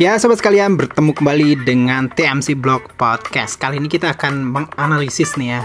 Ya 0.00 0.16
sobat 0.16 0.40
sekalian 0.40 0.80
bertemu 0.80 1.12
kembali 1.12 1.60
dengan 1.68 2.08
TMC 2.08 2.56
Blog 2.56 2.88
Podcast. 2.96 3.60
Kali 3.60 3.76
ini 3.76 3.84
kita 3.84 4.16
akan 4.16 4.48
menganalisis 4.48 5.36
nih 5.36 5.60
ya 5.60 5.62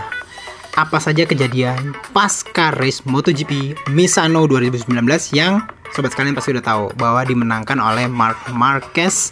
Apa 0.75 0.99
saja 0.99 1.23
kejadian 1.23 1.95
pasca 2.11 2.75
race 2.75 3.07
MotoGP 3.07 3.79
Misano 3.95 4.43
2019 4.43 4.91
Yang 5.31 5.63
sobat 5.95 6.11
sekalian 6.11 6.35
pasti 6.35 6.51
udah 6.51 6.67
tahu 6.67 6.85
Bahwa 6.99 7.23
dimenangkan 7.23 7.79
oleh 7.79 8.11
Mark 8.11 8.35
Marquez 8.51 9.31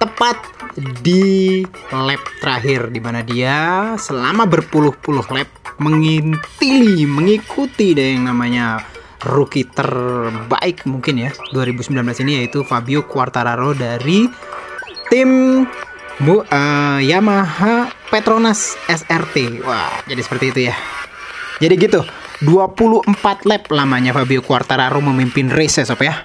Tepat 0.00 0.40
di 1.04 1.60
lap 1.92 2.24
terakhir 2.40 2.88
di 2.88 3.00
mana 3.04 3.20
dia 3.20 3.92
selama 4.00 4.48
berpuluh-puluh 4.48 5.28
lap 5.36 5.52
mengintili, 5.76 7.04
mengikuti 7.04 7.92
deh 7.92 8.16
yang 8.16 8.32
namanya 8.32 8.80
rookie 9.24 9.68
terbaik 9.68 10.88
mungkin 10.88 11.28
ya 11.28 11.30
2019 11.52 12.24
ini 12.24 12.44
yaitu 12.44 12.64
Fabio 12.64 13.04
Quartararo 13.04 13.76
dari 13.76 14.28
tim 15.12 15.64
Bu, 16.20 16.44
uh, 16.44 17.00
Yamaha 17.00 17.88
Petronas 18.12 18.76
SRT. 18.84 19.64
Wah, 19.64 20.04
jadi 20.04 20.20
seperti 20.20 20.52
itu 20.52 20.60
ya. 20.68 20.76
Jadi 21.64 21.80
gitu, 21.80 22.04
24 22.44 23.48
lap 23.48 23.64
lamanya 23.72 24.12
Fabio 24.12 24.44
Quartararo 24.44 25.00
memimpin 25.00 25.48
race 25.48 25.80
ya 25.80 25.88
sob 25.88 26.04
ya. 26.04 26.20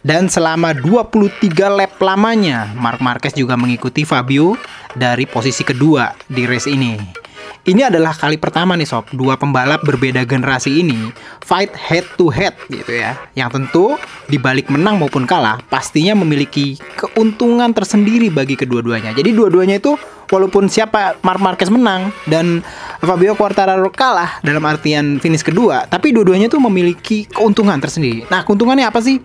Dan 0.00 0.32
selama 0.32 0.72
23 0.72 1.52
lap 1.68 2.00
lamanya, 2.00 2.72
Mark 2.80 3.04
Marquez 3.04 3.36
juga 3.36 3.60
mengikuti 3.60 4.08
Fabio 4.08 4.56
dari 4.96 5.28
posisi 5.28 5.68
kedua 5.68 6.16
di 6.24 6.48
race 6.48 6.72
ini. 6.72 7.25
Ini 7.66 7.90
adalah 7.90 8.14
kali 8.14 8.38
pertama 8.38 8.78
nih 8.78 8.86
sob, 8.86 9.10
dua 9.10 9.34
pembalap 9.34 9.82
berbeda 9.82 10.22
generasi 10.22 10.86
ini 10.86 11.10
fight 11.42 11.74
head 11.74 12.06
to 12.14 12.30
head 12.30 12.54
gitu 12.70 12.94
ya. 12.94 13.18
Yang 13.34 13.58
tentu 13.58 13.84
di 14.30 14.38
balik 14.38 14.70
menang 14.70 15.02
maupun 15.02 15.26
kalah 15.26 15.58
pastinya 15.66 16.14
memiliki 16.14 16.78
keuntungan 16.94 17.74
tersendiri 17.74 18.30
bagi 18.30 18.54
kedua-duanya. 18.54 19.10
Jadi 19.18 19.34
dua-duanya 19.34 19.82
itu 19.82 19.98
walaupun 20.30 20.66
siapa 20.70 21.18
Mark 21.22 21.40
Marquez 21.42 21.70
menang 21.70 22.10
dan 22.26 22.62
Fabio 23.02 23.38
Quartararo 23.38 23.88
kalah 23.92 24.40
dalam 24.42 24.62
artian 24.66 25.22
finish 25.22 25.44
kedua, 25.44 25.86
tapi 25.86 26.10
dua-duanya 26.10 26.50
tuh 26.50 26.62
memiliki 26.62 27.28
keuntungan 27.28 27.78
tersendiri. 27.78 28.26
Nah, 28.32 28.42
keuntungannya 28.42 28.88
apa 28.88 28.98
sih? 29.02 29.20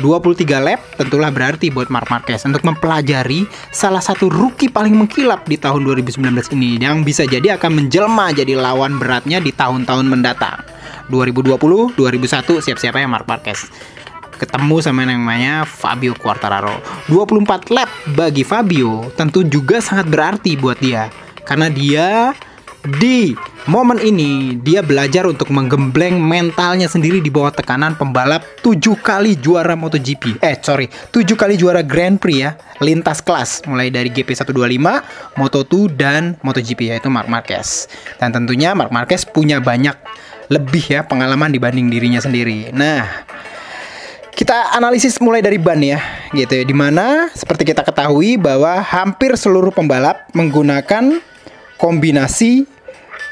23 0.00 0.60
lap 0.60 0.80
tentulah 1.00 1.32
berarti 1.32 1.72
buat 1.72 1.88
Mark 1.88 2.08
Marquez 2.12 2.44
untuk 2.44 2.62
mempelajari 2.64 3.48
salah 3.72 4.04
satu 4.04 4.28
rookie 4.28 4.68
paling 4.68 4.92
mengkilap 4.92 5.48
di 5.48 5.56
tahun 5.56 5.84
2019 5.84 6.22
ini 6.56 6.80
yang 6.80 7.00
bisa 7.00 7.24
jadi 7.24 7.56
akan 7.56 7.84
menjelma 7.84 8.32
jadi 8.36 8.56
lawan 8.56 9.00
beratnya 9.00 9.40
di 9.40 9.52
tahun-tahun 9.52 10.06
mendatang. 10.08 10.60
2020, 11.06 11.94
2001 11.94 12.64
siap-siap 12.66 12.94
ya 12.98 13.06
Mark 13.06 13.30
Marquez 13.30 13.70
ketemu 14.36 14.76
sama 14.84 15.02
yang 15.04 15.20
namanya 15.20 15.64
Fabio 15.64 16.12
Quartararo. 16.16 16.78
24 17.08 17.72
lap 17.72 17.88
bagi 18.12 18.44
Fabio 18.44 19.08
tentu 19.16 19.42
juga 19.42 19.80
sangat 19.80 20.06
berarti 20.06 20.54
buat 20.54 20.78
dia 20.78 21.08
karena 21.42 21.72
dia 21.72 22.36
di 22.86 23.34
momen 23.66 23.98
ini 23.98 24.54
dia 24.62 24.78
belajar 24.78 25.26
untuk 25.26 25.50
menggembleng 25.50 26.22
mentalnya 26.22 26.86
sendiri 26.86 27.18
di 27.18 27.28
bawah 27.34 27.50
tekanan 27.50 27.98
pembalap 27.98 28.46
7 28.62 28.78
kali 29.02 29.34
juara 29.34 29.74
MotoGP. 29.74 30.38
Eh, 30.38 30.54
sorry, 30.62 30.86
7 31.10 31.34
kali 31.34 31.58
juara 31.58 31.82
Grand 31.82 32.16
Prix 32.22 32.38
ya, 32.38 32.54
lintas 32.78 33.18
kelas 33.18 33.66
mulai 33.66 33.90
dari 33.90 34.14
GP125, 34.14 34.86
Moto2 35.34 35.74
dan 35.98 36.38
MotoGP 36.46 36.94
yaitu 36.94 37.10
Marc 37.10 37.26
Marquez. 37.26 37.90
Dan 38.22 38.30
tentunya 38.30 38.70
Marc 38.78 38.94
Marquez 38.94 39.26
punya 39.26 39.58
banyak 39.58 39.98
lebih 40.46 40.86
ya 40.86 41.02
pengalaman 41.02 41.50
dibanding 41.50 41.90
dirinya 41.90 42.22
sendiri. 42.22 42.70
Nah, 42.70 43.02
kita 44.36 44.76
analisis 44.76 45.16
mulai 45.16 45.40
dari 45.40 45.56
ban 45.56 45.80
ya, 45.80 45.96
gitu 46.36 46.52
ya. 46.52 46.64
Di 46.68 46.76
mana 46.76 47.32
seperti 47.32 47.72
kita 47.72 47.80
ketahui 47.80 48.36
bahwa 48.36 48.84
hampir 48.84 49.32
seluruh 49.32 49.72
pembalap 49.72 50.28
menggunakan 50.36 51.24
kombinasi 51.80 52.68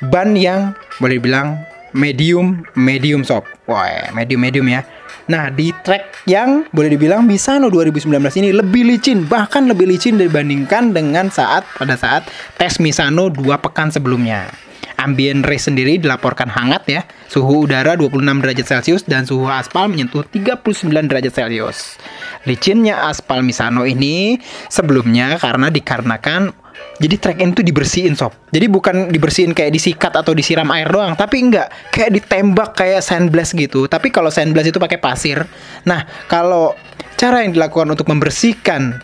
ban 0.09 0.33
yang 0.33 0.73
boleh 0.97 1.21
dibilang 1.21 1.61
medium 1.93 2.65
medium 2.73 3.21
soft. 3.21 3.45
Wah, 3.69 4.09
medium 4.17 4.41
medium 4.41 4.65
ya. 4.65 4.81
Nah, 5.29 5.53
di 5.53 5.73
track 5.85 6.25
yang 6.29 6.69
boleh 6.73 6.97
dibilang 6.97 7.25
Misano 7.25 7.73
2019 7.73 8.41
ini 8.41 8.53
lebih 8.53 8.85
licin, 8.85 9.25
bahkan 9.25 9.65
lebih 9.65 9.89
licin 9.89 10.21
dibandingkan 10.21 10.93
dengan 10.93 11.29
saat 11.29 11.65
pada 11.77 11.97
saat 12.01 12.29
tes 12.57 12.81
Misano 12.81 13.29
dua 13.29 13.61
pekan 13.61 13.93
sebelumnya 13.93 14.53
ambient 14.99 15.45
race 15.47 15.67
sendiri 15.71 15.99
dilaporkan 15.99 16.51
hangat 16.51 16.83
ya. 16.87 17.03
Suhu 17.29 17.67
udara 17.67 17.99
26 17.99 18.21
derajat 18.43 18.67
Celcius 18.67 19.03
dan 19.07 19.27
suhu 19.27 19.47
aspal 19.51 19.91
menyentuh 19.91 20.23
39 20.27 20.65
derajat 21.11 21.33
Celcius. 21.33 21.99
Licinnya 22.45 23.09
aspal 23.09 23.43
Misano 23.43 23.89
ini 23.89 24.39
sebelumnya 24.69 25.39
karena 25.41 25.71
dikarenakan 25.73 26.65
jadi 26.95 27.19
track 27.19 27.39
itu 27.43 27.63
dibersihin 27.67 28.15
sob. 28.15 28.31
Jadi 28.55 28.67
bukan 28.71 29.11
dibersihin 29.11 29.51
kayak 29.51 29.75
disikat 29.75 30.15
atau 30.15 30.31
disiram 30.31 30.71
air 30.71 30.87
doang, 30.87 31.19
tapi 31.19 31.43
enggak 31.43 31.71
kayak 31.91 32.15
ditembak 32.15 32.71
kayak 32.79 33.03
sandblast 33.03 33.59
gitu. 33.59 33.91
Tapi 33.91 34.15
kalau 34.15 34.31
sandblast 34.31 34.71
itu 34.71 34.79
pakai 34.79 35.03
pasir. 35.03 35.43
Nah, 35.87 36.07
kalau 36.31 36.75
cara 37.19 37.43
yang 37.43 37.55
dilakukan 37.55 37.95
untuk 37.95 38.07
membersihkan 38.11 39.03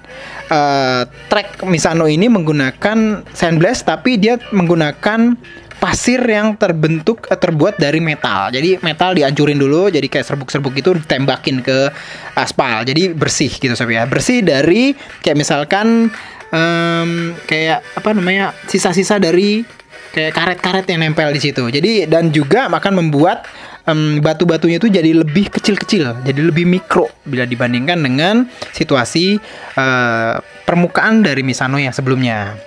uh, 0.51 1.03
track 1.31 1.63
Misano 1.67 2.11
ini 2.11 2.27
menggunakan 2.27 3.27
sandblast 3.31 3.87
tapi 3.87 4.19
dia 4.19 4.39
menggunakan 4.51 5.39
pasir 5.81 6.21
yang 6.21 6.55
terbentuk 6.61 7.27
eh, 7.27 7.41
terbuat 7.41 7.81
dari 7.81 7.99
metal. 7.99 8.53
Jadi 8.53 8.79
metal 8.85 9.17
dihancurin 9.17 9.57
dulu 9.57 9.89
jadi 9.89 10.05
kayak 10.07 10.29
serbuk-serbuk 10.29 10.77
itu 10.77 10.95
ditembakin 11.01 11.65
ke 11.65 11.89
aspal. 12.37 12.85
Jadi 12.85 13.17
bersih 13.17 13.51
gitu 13.51 13.73
sob 13.73 13.89
ya. 13.91 14.05
Bersih 14.05 14.45
dari 14.45 14.93
kayak 15.25 15.37
misalkan 15.41 16.13
um, 16.53 17.11
kayak 17.49 17.81
apa 17.97 18.13
namanya? 18.13 18.53
sisa-sisa 18.69 19.17
dari 19.17 19.65
kayak 20.13 20.37
karet-karet 20.37 20.87
yang 20.93 21.01
nempel 21.03 21.33
di 21.33 21.41
situ. 21.41 21.67
Jadi 21.73 22.05
dan 22.07 22.29
juga 22.31 22.69
akan 22.69 23.01
membuat 23.01 23.49
um, 23.89 24.19
batu-batunya 24.21 24.77
itu 24.79 24.91
jadi 24.91 25.17
lebih 25.17 25.49
kecil-kecil, 25.51 26.27
jadi 26.27 26.41
lebih 26.41 26.67
mikro 26.67 27.09
bila 27.25 27.47
dibandingkan 27.47 27.99
dengan 28.03 28.47
situasi 28.75 29.39
uh, 29.79 30.39
permukaan 30.67 31.25
dari 31.25 31.43
Misano 31.47 31.79
yang 31.79 31.95
sebelumnya. 31.95 32.59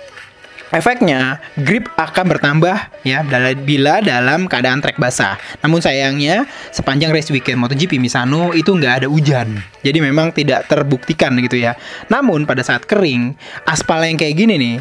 Efeknya, 0.74 1.38
grip 1.62 1.86
akan 1.94 2.34
bertambah 2.34 3.06
ya 3.06 3.22
bila 3.62 4.02
dalam 4.02 4.50
keadaan 4.50 4.82
trek 4.82 4.98
basah. 4.98 5.38
Namun 5.62 5.78
sayangnya, 5.78 6.50
sepanjang 6.74 7.14
race 7.14 7.30
weekend 7.30 7.62
MotoGP 7.62 8.02
Misano 8.02 8.50
itu 8.50 8.74
nggak 8.74 9.06
ada 9.06 9.08
hujan. 9.08 9.62
Jadi 9.86 10.02
memang 10.02 10.34
tidak 10.34 10.66
terbuktikan 10.66 11.38
gitu 11.38 11.62
ya. 11.62 11.78
Namun 12.10 12.42
pada 12.42 12.66
saat 12.66 12.90
kering, 12.90 13.38
aspal 13.70 14.02
yang 14.02 14.18
kayak 14.18 14.34
gini 14.34 14.58
nih, 14.58 14.76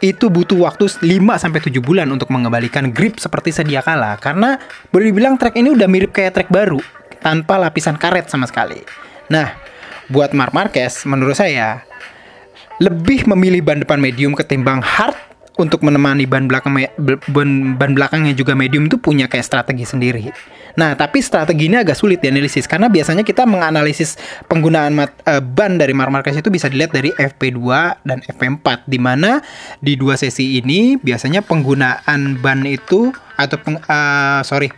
itu 0.00 0.32
butuh 0.32 0.64
waktu 0.64 0.88
5 0.88 1.36
sampai 1.36 1.60
7 1.60 1.76
bulan 1.84 2.08
untuk 2.08 2.32
mengembalikan 2.32 2.88
grip 2.88 3.20
seperti 3.20 3.52
sedia 3.52 3.84
kala 3.84 4.16
karena 4.16 4.56
boleh 4.88 5.12
dibilang 5.12 5.36
trek 5.36 5.60
ini 5.60 5.76
udah 5.76 5.88
mirip 5.92 6.16
kayak 6.16 6.40
trek 6.40 6.48
baru 6.48 6.80
tanpa 7.20 7.60
lapisan 7.60 8.00
karet 8.00 8.32
sama 8.32 8.48
sekali. 8.48 8.80
Nah, 9.28 9.52
buat 10.08 10.32
Mark 10.32 10.56
Marquez 10.56 11.04
menurut 11.04 11.36
saya 11.36 11.84
lebih 12.80 13.28
memilih 13.28 13.60
ban 13.60 13.80
depan 13.84 14.00
medium 14.00 14.32
ketimbang 14.32 14.80
hard 14.80 15.16
untuk 15.54 15.86
menemani 15.86 16.26
ban 16.26 16.50
belakang 16.50 16.74
ban, 17.30 17.50
ban 17.78 17.90
belakang 17.94 18.26
yang 18.26 18.34
juga 18.34 18.58
medium 18.58 18.90
itu 18.90 18.98
punya 18.98 19.30
kayak 19.30 19.46
strategi 19.46 19.86
sendiri. 19.86 20.34
Nah, 20.74 20.98
tapi 20.98 21.22
strategi 21.22 21.70
ini 21.70 21.78
agak 21.78 21.94
sulit 21.94 22.18
dianalisis 22.18 22.66
karena 22.66 22.90
biasanya 22.90 23.22
kita 23.22 23.46
menganalisis 23.46 24.18
penggunaan 24.50 24.90
mat, 24.98 25.14
uh, 25.22 25.38
ban 25.38 25.78
dari 25.78 25.94
Mark 25.94 26.10
Marquez 26.10 26.34
itu 26.34 26.50
bisa 26.50 26.66
dilihat 26.66 26.90
dari 26.90 27.14
FP2 27.14 27.62
dan 28.02 28.18
FP4 28.26 28.90
di 28.90 28.98
mana 28.98 29.38
di 29.78 29.94
dua 29.94 30.18
sesi 30.18 30.58
ini 30.58 30.98
biasanya 30.98 31.46
penggunaan 31.46 32.42
ban 32.42 32.66
itu 32.66 33.14
atau 33.34 33.58
peng, 33.58 33.78
uh, 33.78 34.42
sorry 34.46 34.70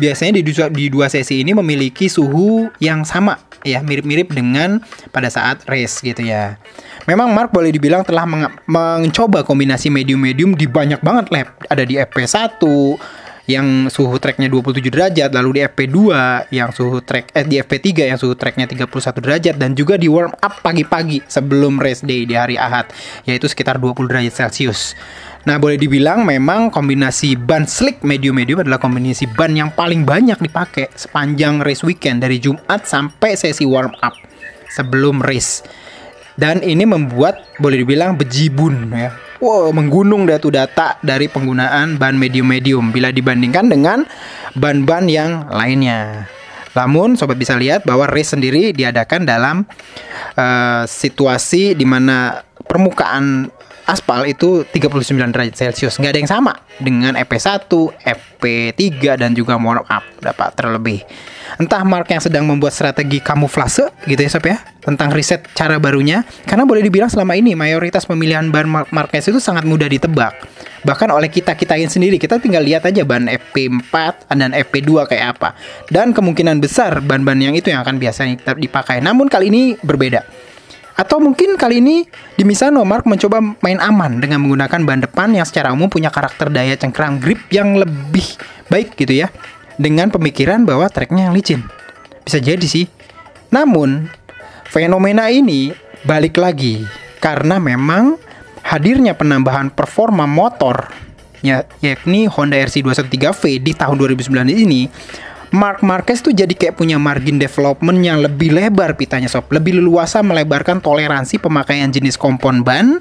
biasanya 0.00 0.40
di 0.40 0.42
dua, 0.44 0.68
di 0.68 0.88
dua 0.88 1.12
sesi 1.12 1.44
ini 1.44 1.52
memiliki 1.56 2.08
suhu 2.08 2.68
yang 2.80 3.04
sama 3.04 3.47
ya 3.66 3.82
mirip-mirip 3.82 4.30
dengan 4.30 4.82
pada 5.10 5.30
saat 5.32 5.64
race 5.66 6.02
gitu 6.02 6.22
ya. 6.22 6.58
Memang 7.08 7.32
Mark 7.32 7.50
boleh 7.54 7.72
dibilang 7.72 8.04
telah 8.04 8.28
meng 8.28 8.48
mencoba 8.68 9.42
kombinasi 9.42 9.88
medium-medium 9.88 10.54
di 10.54 10.68
banyak 10.68 11.00
banget 11.00 11.26
lap. 11.32 11.48
Ada 11.66 11.82
di 11.88 11.96
FP1 11.96 12.60
yang 13.48 13.88
suhu 13.88 14.20
treknya 14.20 14.52
27 14.52 14.92
derajat, 14.92 15.32
lalu 15.32 15.56
di 15.56 15.60
FP2 15.64 15.98
yang 16.52 16.68
suhu 16.68 17.00
trek 17.00 17.32
eh 17.32 17.48
di 17.48 17.56
FP3 17.56 18.12
yang 18.12 18.20
suhu 18.20 18.36
treknya 18.36 18.68
31 18.68 19.24
derajat 19.24 19.56
dan 19.56 19.72
juga 19.72 19.96
di 19.96 20.04
warm 20.04 20.36
up 20.36 20.60
pagi-pagi 20.60 21.24
sebelum 21.24 21.80
race 21.80 22.04
day 22.04 22.28
di 22.28 22.36
hari 22.36 22.60
Ahad 22.60 22.92
yaitu 23.24 23.48
sekitar 23.48 23.80
20 23.80 24.04
derajat 24.04 24.36
Celcius. 24.36 24.92
Nah, 25.48 25.56
boleh 25.56 25.80
dibilang 25.80 26.28
memang 26.28 26.68
kombinasi 26.68 27.32
ban 27.32 27.64
slick 27.64 28.04
medium-medium 28.04 28.60
adalah 28.60 28.76
kombinasi 28.76 29.24
ban 29.32 29.56
yang 29.56 29.72
paling 29.72 30.04
banyak 30.04 30.36
dipakai 30.44 30.92
sepanjang 30.92 31.64
race 31.64 31.80
weekend 31.80 32.20
dari 32.20 32.36
Jumat 32.36 32.84
sampai 32.84 33.32
sesi 33.32 33.64
warm 33.64 33.96
up 34.04 34.12
sebelum 34.68 35.24
race. 35.24 35.64
Dan 36.36 36.60
ini 36.60 36.84
membuat 36.84 37.48
boleh 37.56 37.80
dibilang 37.80 38.20
bejibun 38.20 38.92
ya. 38.92 39.08
Wow, 39.40 39.72
menggunung 39.72 40.28
datu 40.28 40.52
data 40.52 41.00
dari 41.00 41.32
penggunaan 41.32 41.96
ban 41.96 42.20
medium-medium 42.20 42.92
bila 42.92 43.08
dibandingkan 43.08 43.72
dengan 43.72 44.04
ban-ban 44.52 45.08
yang 45.08 45.48
lainnya. 45.48 46.28
Namun 46.76 47.16
sobat 47.16 47.40
bisa 47.40 47.56
lihat 47.56 47.88
bahwa 47.88 48.04
race 48.04 48.36
sendiri 48.36 48.76
diadakan 48.76 49.24
dalam 49.24 49.64
uh, 50.36 50.84
situasi 50.84 51.72
di 51.72 51.88
mana 51.88 52.44
permukaan 52.68 53.48
aspal 53.88 54.28
itu 54.28 54.68
39 54.68 55.32
derajat 55.32 55.56
Celcius. 55.56 55.96
Nggak 55.96 56.12
ada 56.12 56.20
yang 56.20 56.30
sama 56.30 56.52
dengan 56.76 57.16
EP1, 57.16 57.64
EP3 58.04 59.16
dan 59.16 59.32
juga 59.32 59.56
warm 59.56 59.82
up 59.88 60.04
dapat 60.20 60.52
terlebih. 60.52 61.00
Entah 61.56 61.80
Mark 61.88 62.12
yang 62.12 62.20
sedang 62.20 62.44
membuat 62.44 62.76
strategi 62.76 63.24
kamuflase 63.24 63.88
gitu 64.04 64.20
ya 64.20 64.28
Sob 64.28 64.44
ya 64.44 64.60
tentang 64.84 65.08
riset 65.08 65.48
cara 65.56 65.80
barunya 65.80 66.20
karena 66.44 66.68
boleh 66.68 66.84
dibilang 66.84 67.08
selama 67.08 67.32
ini 67.40 67.56
mayoritas 67.56 68.04
pemilihan 68.04 68.52
ban 68.52 68.68
Marquez 68.68 69.24
itu 69.32 69.40
sangat 69.40 69.64
mudah 69.64 69.88
ditebak. 69.88 70.36
Bahkan 70.84 71.08
oleh 71.08 71.32
kita-kitain 71.32 71.88
sendiri 71.88 72.20
kita 72.20 72.36
tinggal 72.38 72.62
lihat 72.62 72.84
aja 72.84 73.02
ban 73.02 73.24
FP4 73.26 74.28
dan 74.36 74.52
FP2 74.52 75.08
kayak 75.08 75.40
apa. 75.40 75.56
Dan 75.88 76.12
kemungkinan 76.12 76.60
besar 76.60 77.00
ban-ban 77.00 77.40
yang 77.40 77.56
itu 77.56 77.72
yang 77.72 77.80
akan 77.80 77.96
biasanya 77.96 78.36
dipakai. 78.54 79.00
Namun 79.00 79.32
kali 79.32 79.48
ini 79.48 79.74
berbeda 79.80 80.37
atau 80.98 81.22
mungkin 81.22 81.54
kali 81.54 81.78
ini 81.78 82.02
di 82.34 82.42
Misano 82.42 82.82
Mark 82.82 83.06
mencoba 83.06 83.38
main 83.38 83.78
aman 83.78 84.18
dengan 84.18 84.42
menggunakan 84.42 84.82
ban 84.82 84.98
depan 84.98 85.30
yang 85.30 85.46
secara 85.46 85.70
umum 85.70 85.86
punya 85.86 86.10
karakter 86.10 86.50
daya 86.50 86.74
cengkram 86.74 87.22
grip 87.22 87.38
yang 87.54 87.78
lebih 87.78 88.26
baik 88.66 88.98
gitu 88.98 89.14
ya. 89.14 89.30
Dengan 89.78 90.10
pemikiran 90.10 90.66
bahwa 90.66 90.90
treknya 90.90 91.30
yang 91.30 91.38
licin. 91.38 91.62
Bisa 92.26 92.42
jadi 92.42 92.66
sih. 92.66 92.90
Namun, 93.54 94.10
fenomena 94.66 95.30
ini 95.30 95.70
balik 96.02 96.34
lagi 96.34 96.82
karena 97.22 97.62
memang 97.62 98.18
hadirnya 98.66 99.14
penambahan 99.14 99.70
performa 99.70 100.26
motor 100.26 100.90
ya, 101.46 101.62
yakni 101.78 102.26
Honda 102.26 102.58
RC213V 102.58 103.62
di 103.62 103.72
tahun 103.72 103.96
2009 104.02 104.34
ini 104.50 104.90
Mark 105.48 105.80
Marquez 105.80 106.20
tuh 106.20 106.36
jadi 106.36 106.52
kayak 106.52 106.76
punya 106.76 107.00
margin 107.00 107.40
development 107.40 107.98
yang 108.04 108.20
lebih 108.20 108.52
lebar 108.52 108.94
pitanya 109.00 109.32
sob, 109.32 109.48
lebih 109.48 109.80
leluasa 109.80 110.20
melebarkan 110.20 110.84
toleransi 110.84 111.40
pemakaian 111.40 111.88
jenis 111.88 112.20
kompon 112.20 112.60
ban 112.60 113.00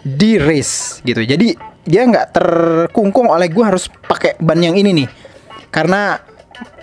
di 0.00 0.38
race 0.38 1.02
gitu. 1.02 1.20
Jadi 1.20 1.58
dia 1.82 2.06
nggak 2.06 2.26
terkungkung 2.30 3.26
oleh 3.26 3.50
gue 3.50 3.64
harus 3.66 3.90
pakai 3.90 4.38
ban 4.38 4.62
yang 4.62 4.78
ini 4.78 5.02
nih, 5.02 5.08
karena 5.74 6.22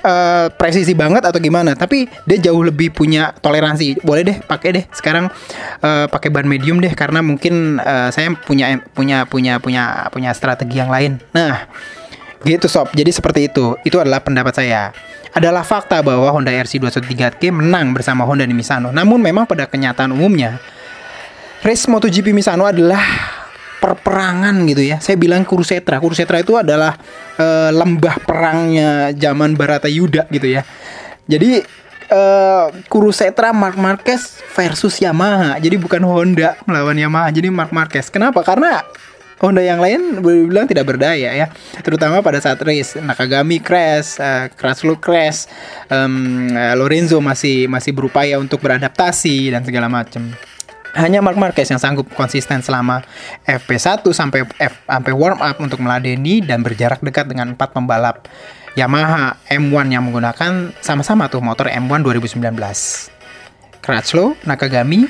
uh, 0.04 0.52
presisi 0.52 0.92
banget 0.92 1.24
atau 1.24 1.40
gimana. 1.40 1.72
Tapi 1.78 2.10
dia 2.28 2.38
jauh 2.52 2.62
lebih 2.66 2.92
punya 2.92 3.32
toleransi. 3.32 4.04
Boleh 4.04 4.28
deh 4.28 4.38
pakai 4.44 4.70
deh 4.76 4.86
sekarang 4.92 5.32
uh, 5.82 6.06
pakai 6.12 6.30
ban 6.34 6.46
medium 6.46 6.84
deh 6.84 6.92
karena 6.92 7.24
mungkin 7.24 7.80
uh, 7.80 8.12
saya 8.12 8.36
punya 8.36 8.84
punya 8.92 9.24
punya 9.24 9.58
punya 9.64 9.84
punya 10.12 10.36
strategi 10.36 10.78
yang 10.78 10.92
lain. 10.92 11.24
Nah 11.32 11.70
Gitu 12.46 12.70
sob, 12.70 12.94
jadi 12.94 13.10
seperti 13.10 13.50
itu. 13.50 13.74
Itu 13.82 13.98
adalah 13.98 14.22
pendapat 14.22 14.54
saya. 14.54 14.94
Adalah 15.34 15.66
fakta 15.66 16.02
bahwa 16.06 16.30
Honda 16.30 16.54
RC213K 16.54 17.50
menang 17.50 17.94
bersama 17.94 18.26
Honda 18.26 18.46
di 18.46 18.54
Misano. 18.54 18.94
Namun 18.94 19.22
memang 19.22 19.50
pada 19.50 19.66
kenyataan 19.66 20.14
umumnya, 20.14 20.62
race 21.66 21.90
MotoGP 21.90 22.34
Misano 22.34 22.66
adalah 22.70 23.02
perperangan 23.78 24.54
gitu 24.70 24.82
ya. 24.86 24.98
Saya 24.98 25.18
bilang 25.18 25.46
Kurusetra. 25.46 26.02
Kurusetra 26.02 26.42
itu 26.42 26.58
adalah 26.58 26.98
uh, 27.38 27.70
lembah 27.74 28.18
perangnya 28.22 29.14
zaman 29.14 29.54
Barata 29.54 29.90
Yuda 29.90 30.26
gitu 30.34 30.50
ya. 30.50 30.66
Jadi 31.30 31.62
uh, 32.10 32.74
Kurusetra 32.90 33.54
Mark 33.54 33.78
Marquez 33.78 34.42
versus 34.54 34.98
Yamaha. 34.98 35.62
Jadi 35.62 35.78
bukan 35.78 36.02
Honda 36.06 36.58
melawan 36.66 36.98
Yamaha. 36.98 37.30
Jadi 37.30 37.50
Mark 37.54 37.70
Marquez. 37.70 38.10
Kenapa? 38.10 38.42
Karena 38.42 38.82
Honda 39.38 39.62
yang 39.62 39.78
lain 39.78 40.18
boleh 40.26 40.50
bilang 40.50 40.66
tidak 40.66 40.90
berdaya 40.90 41.30
ya, 41.30 41.48
terutama 41.86 42.26
pada 42.26 42.42
saat 42.42 42.58
race 42.66 42.98
Nakagami 42.98 43.62
crash, 43.62 44.18
uh, 44.18 44.50
Kraslo 44.50 44.98
crash, 44.98 45.46
um, 45.94 46.50
Lorenzo 46.74 47.22
masih 47.22 47.70
masih 47.70 47.94
berupaya 47.94 48.42
untuk 48.42 48.66
beradaptasi 48.66 49.54
dan 49.54 49.62
segala 49.62 49.86
macam. 49.86 50.34
Hanya 50.98 51.22
Mark 51.22 51.38
Marquez 51.38 51.70
yang 51.70 51.78
sanggup 51.78 52.10
konsisten 52.18 52.66
selama 52.66 53.06
FP1 53.46 54.02
sampai 54.10 54.50
F 54.58 54.82
sampai 54.90 55.14
warm 55.14 55.38
up 55.38 55.62
untuk 55.62 55.78
meladeni 55.86 56.42
dan 56.42 56.66
berjarak 56.66 57.06
dekat 57.06 57.30
dengan 57.30 57.54
empat 57.54 57.70
pembalap 57.70 58.26
Yamaha 58.74 59.38
M1 59.54 59.94
yang 59.94 60.10
menggunakan 60.10 60.74
sama-sama 60.82 61.30
tuh 61.30 61.46
motor 61.46 61.70
M1 61.70 62.02
2019. 62.02 62.50
Crutchlow, 63.86 64.34
Nakagami, 64.50 65.06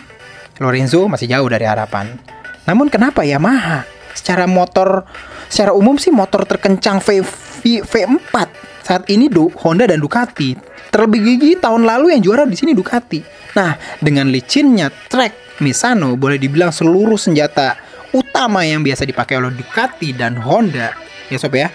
Lorenzo 0.60 1.08
masih 1.08 1.32
jauh 1.32 1.48
dari 1.48 1.64
harapan. 1.64 2.20
Namun 2.68 2.92
kenapa 2.92 3.24
Yamaha 3.24 3.97
secara 4.14 4.46
motor 4.46 5.08
secara 5.48 5.72
umum 5.72 5.96
sih 5.96 6.12
motor 6.12 6.44
terkencang 6.44 7.00
V, 7.00 7.24
v 7.24 7.84
V4 7.84 8.36
saat 8.84 9.04
ini 9.12 9.28
do 9.28 9.52
Honda 9.64 9.88
dan 9.88 10.00
Ducati. 10.00 10.56
Terlebih 10.88 11.20
gigi 11.20 11.52
tahun 11.60 11.84
lalu 11.84 12.16
yang 12.16 12.22
juara 12.24 12.48
di 12.48 12.56
sini 12.56 12.72
Ducati. 12.72 13.20
Nah, 13.60 13.76
dengan 14.00 14.32
licinnya 14.32 14.88
track 14.88 15.60
Misano 15.60 16.14
boleh 16.16 16.38
dibilang 16.38 16.72
seluruh 16.72 17.18
senjata 17.18 17.76
utama 18.16 18.64
yang 18.64 18.86
biasa 18.86 19.04
dipakai 19.04 19.42
oleh 19.42 19.52
Ducati 19.52 20.16
dan 20.16 20.40
Honda 20.40 20.96
ya 21.28 21.36
sob 21.36 21.60
ya 21.60 21.68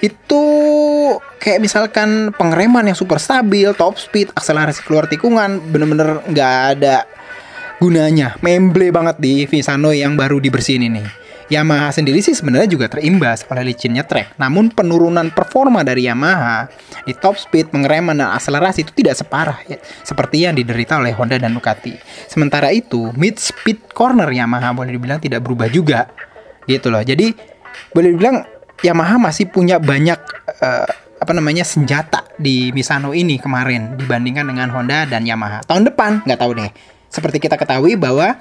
itu 0.00 0.42
kayak 1.36 1.60
misalkan 1.60 2.32
pengereman 2.32 2.88
yang 2.88 2.96
super 2.96 3.20
stabil, 3.20 3.68
top 3.76 4.00
speed, 4.00 4.32
akselerasi 4.32 4.80
keluar 4.88 5.04
tikungan, 5.04 5.60
bener-bener 5.60 6.24
nggak 6.24 6.54
ada 6.76 7.04
gunanya. 7.76 8.32
Memble 8.40 8.88
banget 8.88 9.20
di 9.20 9.44
Visano 9.44 9.92
yang 9.92 10.16
baru 10.16 10.40
dibersihin 10.40 10.88
ini. 10.88 11.04
Yamaha 11.50 11.90
sendiri 11.90 12.22
sih 12.22 12.30
sebenarnya 12.30 12.70
juga 12.70 12.86
terimbas 12.86 13.42
oleh 13.50 13.74
licinnya 13.74 14.06
trek. 14.06 14.38
Namun 14.38 14.70
penurunan 14.70 15.34
performa 15.34 15.82
dari 15.82 16.06
Yamaha 16.06 16.70
di 17.02 17.10
top 17.10 17.34
speed, 17.42 17.74
pengereman 17.74 18.22
dan 18.22 18.30
akselerasi 18.38 18.86
itu 18.86 18.94
tidak 18.94 19.18
separah 19.18 19.58
ya, 19.66 19.82
seperti 20.06 20.46
yang 20.46 20.54
diderita 20.54 21.02
oleh 21.02 21.10
Honda 21.10 21.42
dan 21.42 21.50
Ducati. 21.50 21.98
Sementara 22.30 22.70
itu, 22.70 23.10
mid 23.18 23.42
speed 23.42 23.90
corner 23.90 24.30
Yamaha 24.30 24.70
boleh 24.70 24.94
dibilang 24.94 25.18
tidak 25.18 25.42
berubah 25.42 25.66
juga. 25.66 26.06
Gitu 26.70 26.86
loh. 26.86 27.02
Jadi 27.02 27.34
boleh 27.90 28.14
dibilang 28.14 28.46
Yamaha 28.86 29.18
masih 29.18 29.50
punya 29.50 29.82
banyak 29.82 30.22
uh, 30.62 30.86
apa 31.20 31.32
namanya 31.36 31.66
senjata 31.66 32.24
di 32.38 32.72
Misano 32.72 33.12
ini 33.12 33.36
kemarin 33.36 33.98
dibandingkan 33.98 34.46
dengan 34.46 34.70
Honda 34.70 35.04
dan 35.04 35.26
Yamaha. 35.26 35.66
Tahun 35.66 35.82
depan 35.82 36.22
nggak 36.24 36.38
tahu 36.40 36.52
deh. 36.56 36.70
Seperti 37.10 37.42
kita 37.42 37.58
ketahui 37.58 37.98
bahwa 37.98 38.38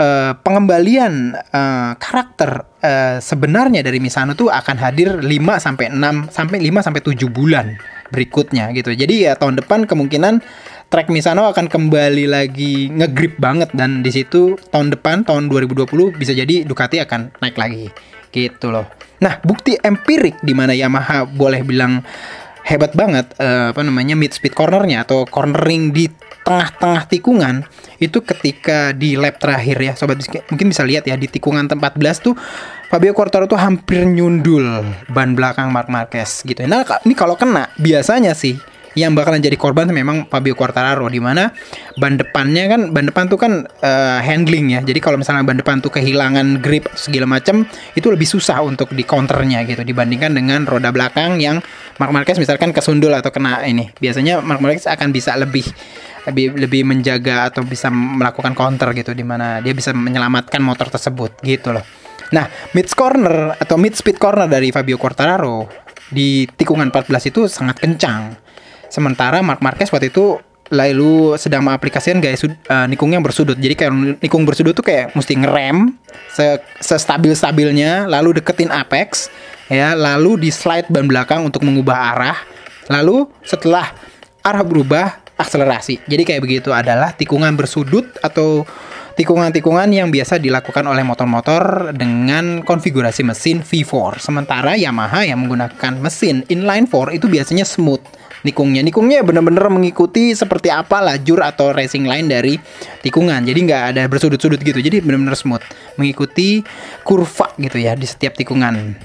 uh, 0.00 0.32
pengembalian 0.40 1.36
uh, 1.52 1.92
karakter 2.00 2.64
uh, 2.80 3.20
sebenarnya 3.20 3.84
dari 3.84 4.00
Misano 4.00 4.32
tuh 4.32 4.48
akan 4.48 4.76
hadir 4.80 5.20
5 5.20 5.28
sampai 5.60 5.92
6 5.92 6.32
sampai 6.32 6.58
5 6.58 6.86
sampai 6.88 7.00
7 7.04 7.28
bulan 7.28 7.76
berikutnya 8.10 8.74
gitu. 8.74 8.90
Jadi 8.90 9.28
ya 9.28 9.38
tahun 9.38 9.60
depan 9.62 9.86
kemungkinan 9.86 10.42
track 10.90 11.12
Misano 11.12 11.46
akan 11.46 11.70
kembali 11.70 12.26
lagi 12.26 12.90
ngegrip 12.90 13.38
banget 13.38 13.70
dan 13.76 14.02
di 14.02 14.10
situ 14.10 14.58
tahun 14.74 14.90
depan 14.90 15.22
tahun 15.22 15.46
2020 15.46 15.86
bisa 16.18 16.34
jadi 16.34 16.66
Ducati 16.66 16.98
akan 16.98 17.38
naik 17.38 17.54
lagi 17.54 17.86
gitu 18.34 18.74
loh. 18.74 18.86
Nah, 19.20 19.36
bukti 19.44 19.76
empirik 19.76 20.40
di 20.40 20.56
mana 20.56 20.72
Yamaha 20.72 21.28
boleh 21.28 21.60
bilang 21.60 22.00
hebat 22.70 22.94
banget 22.94 23.34
uh, 23.42 23.74
apa 23.74 23.82
namanya 23.82 24.14
mid 24.14 24.30
speed 24.30 24.54
cornernya 24.54 25.02
atau 25.02 25.26
cornering 25.26 25.90
di 25.90 26.06
tengah-tengah 26.46 27.10
tikungan 27.10 27.66
itu 27.98 28.22
ketika 28.22 28.94
di 28.94 29.18
lap 29.18 29.42
terakhir 29.42 29.76
ya 29.76 29.92
sobat 29.98 30.22
mungkin 30.48 30.70
bisa 30.70 30.86
lihat 30.86 31.04
ya 31.04 31.18
di 31.18 31.26
tikungan 31.26 31.66
14 31.66 31.98
tuh 32.22 32.38
Fabio 32.90 33.14
Quartararo 33.14 33.46
tuh 33.46 33.58
hampir 33.58 34.02
nyundul 34.02 34.82
ban 35.10 35.38
belakang 35.38 35.70
Mark 35.70 35.86
Marquez 35.86 36.42
gitu. 36.42 36.58
Nah, 36.66 36.82
ini 37.06 37.14
kalau 37.14 37.38
kena 37.38 37.70
biasanya 37.78 38.34
sih 38.34 38.58
yang 38.98 39.14
bakalan 39.14 39.38
jadi 39.38 39.54
korban 39.54 39.86
memang 39.90 40.26
Fabio 40.26 40.58
Quartararo 40.58 41.06
di 41.06 41.22
mana 41.22 41.50
ban 41.98 42.18
depannya 42.18 42.66
kan 42.66 42.80
ban 42.90 43.06
depan 43.06 43.30
tuh 43.30 43.38
kan 43.38 43.52
uh, 43.62 44.18
handling 44.18 44.74
ya. 44.74 44.80
Jadi 44.82 44.98
kalau 44.98 45.20
misalnya 45.20 45.46
ban 45.46 45.58
depan 45.58 45.78
tuh 45.78 45.94
kehilangan 45.94 46.58
grip 46.58 46.90
segala 46.98 47.26
macam 47.30 47.62
itu 47.94 48.06
lebih 48.10 48.26
susah 48.26 48.58
untuk 48.66 48.90
di 48.90 49.06
counternya 49.06 49.62
gitu 49.66 49.86
dibandingkan 49.86 50.34
dengan 50.34 50.66
roda 50.66 50.90
belakang 50.90 51.38
yang 51.38 51.62
Mark 52.02 52.10
Marquez 52.10 52.40
misalkan 52.42 52.74
kesundul 52.74 53.14
atau 53.14 53.30
kena 53.30 53.62
ini. 53.62 53.94
Biasanya 53.98 54.42
Mark 54.42 54.58
Marquez 54.58 54.90
akan 54.90 55.14
bisa 55.14 55.38
lebih 55.38 55.66
lebih 56.28 56.52
lebih 56.58 56.82
menjaga 56.84 57.48
atau 57.48 57.64
bisa 57.64 57.88
melakukan 57.88 58.52
counter 58.52 58.92
gitu 58.92 59.16
di 59.16 59.24
mana 59.24 59.64
dia 59.64 59.72
bisa 59.72 59.94
menyelamatkan 59.96 60.60
motor 60.60 60.92
tersebut 60.92 61.40
gitu 61.40 61.72
loh. 61.72 61.84
Nah, 62.30 62.46
mid 62.76 62.86
corner 62.94 63.58
atau 63.58 63.74
mid 63.74 63.96
speed 63.96 64.20
corner 64.20 64.46
dari 64.46 64.70
Fabio 64.70 65.00
Quartararo 65.00 65.66
di 66.10 66.46
tikungan 66.46 66.90
14 66.90 67.30
itu 67.30 67.46
sangat 67.46 67.82
kencang. 67.82 68.39
Sementara 68.90 69.40
Mark 69.40 69.62
Marquez 69.62 69.88
waktu 69.94 70.10
itu 70.10 70.42
lalu 70.70 71.34
sedang 71.34 71.66
mengaplikasikan 71.66 72.22
gaya 72.22 72.38
sud, 72.38 72.54
uh, 72.70 72.86
nikung 72.86 73.10
yang 73.10 73.26
bersudut. 73.26 73.58
Jadi 73.58 73.74
kayak 73.74 74.22
nikung 74.22 74.46
bersudut 74.46 74.70
tuh 74.74 74.86
kayak 74.86 75.14
mesti 75.18 75.34
ngerem 75.34 75.98
se, 76.30 76.62
stabil 76.78 77.34
stabilnya, 77.34 78.06
lalu 78.06 78.38
deketin 78.38 78.70
apex, 78.70 79.26
ya, 79.66 79.98
lalu 79.98 80.46
di 80.46 80.50
slide 80.54 80.86
ban 80.86 81.10
belakang 81.10 81.42
untuk 81.42 81.66
mengubah 81.66 82.14
arah. 82.14 82.38
Lalu 82.86 83.26
setelah 83.42 83.90
arah 84.46 84.62
berubah, 84.62 85.18
akselerasi. 85.40 86.06
Jadi 86.06 86.22
kayak 86.22 86.42
begitu 86.46 86.70
adalah 86.70 87.16
tikungan 87.16 87.56
bersudut 87.58 88.06
atau 88.22 88.62
tikungan-tikungan 89.18 89.88
yang 89.90 90.12
biasa 90.12 90.36
dilakukan 90.36 90.84
oleh 90.86 91.02
motor-motor 91.02 91.92
dengan 91.96 92.62
konfigurasi 92.62 93.24
mesin 93.26 93.64
V4. 93.64 94.20
Sementara 94.20 94.76
Yamaha 94.76 95.26
yang 95.26 95.42
menggunakan 95.44 95.98
mesin 95.98 96.44
inline 96.52 96.86
4 96.86 97.16
itu 97.16 97.26
biasanya 97.26 97.64
smooth, 97.64 98.04
nikungnya. 98.42 98.80
Nikungnya 98.80 99.20
bener-bener 99.24 99.66
mengikuti 99.68 100.32
seperti 100.32 100.72
apa 100.72 101.00
lajur 101.00 101.40
atau 101.44 101.72
racing 101.72 102.08
line 102.08 102.26
dari 102.28 102.54
tikungan. 103.04 103.44
Jadi 103.44 103.58
nggak 103.66 103.82
ada 103.96 104.02
bersudut-sudut 104.06 104.60
gitu. 104.60 104.80
Jadi 104.80 105.00
bener-bener 105.04 105.36
smooth, 105.36 105.62
mengikuti 106.00 106.64
kurva 107.04 107.52
gitu 107.60 107.76
ya 107.80 107.96
di 107.96 108.06
setiap 108.08 108.36
tikungan. 108.36 108.96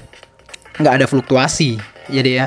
Nggak 0.80 0.94
ada 1.02 1.06
fluktuasi. 1.08 1.80
Jadi 2.08 2.30
ya. 2.38 2.46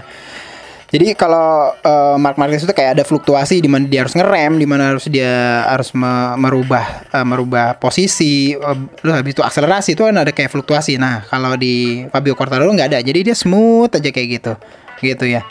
Jadi 0.89 1.13
kalau 1.13 1.69
uh, 1.85 2.17
Mark 2.17 2.41
Marquez 2.41 2.65
itu 2.65 2.73
kayak 2.73 2.97
ada 2.97 3.03
fluktuasi 3.05 3.61
di 3.61 3.69
mana 3.69 3.85
dia 3.85 4.01
harus 4.01 4.17
ngerem, 4.17 4.57
di 4.57 4.65
mana 4.65 4.89
harus 4.89 5.05
dia 5.05 5.61
harus 5.69 5.93
me 5.93 6.33
merubah 6.33 7.05
uh, 7.13 7.21
merubah 7.21 7.77
posisi, 7.77 8.57
uh, 8.57 8.73
habis 9.05 9.37
itu 9.37 9.45
akselerasi 9.45 9.93
itu 9.93 10.01
kan 10.01 10.17
ada 10.17 10.33
kayak 10.33 10.49
fluktuasi. 10.49 10.97
Nah, 10.97 11.29
kalau 11.29 11.53
di 11.53 12.09
Fabio 12.09 12.33
Quartararo 12.33 12.73
nggak 12.73 12.89
ada. 12.89 12.99
Jadi 13.05 13.29
dia 13.29 13.37
smooth 13.37 14.01
aja 14.01 14.09
kayak 14.09 14.27
gitu. 14.41 14.53
Gitu 14.99 15.25
ya. 15.25 15.41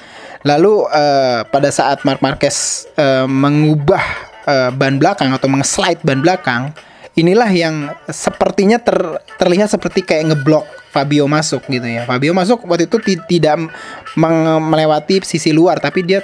Lalu 0.47 0.87
uh, 0.87 1.43
pada 1.49 1.69
saat 1.75 2.07
Mark 2.07 2.23
Marquez 2.23 2.87
uh, 2.95 3.27
mengubah 3.27 4.03
uh, 4.47 4.71
ban 4.71 4.97
belakang 4.97 5.35
atau 5.35 5.51
mengslide 5.51 5.99
ban 6.07 6.23
belakang, 6.23 6.71
inilah 7.19 7.51
yang 7.51 7.91
sepertinya 8.07 8.79
ter, 8.79 8.97
terlihat 9.37 9.67
seperti 9.69 10.07
kayak 10.07 10.31
ngeblok 10.31 10.65
Fabio 10.95 11.27
masuk 11.27 11.67
gitu 11.67 11.85
ya. 11.85 12.07
Fabio 12.07 12.33
masuk 12.33 12.65
waktu 12.71 12.87
itu 12.87 13.03
tidak 13.27 13.69
melewati 14.17 15.21
sisi 15.27 15.51
luar 15.51 15.83
tapi 15.83 16.07
dia 16.07 16.23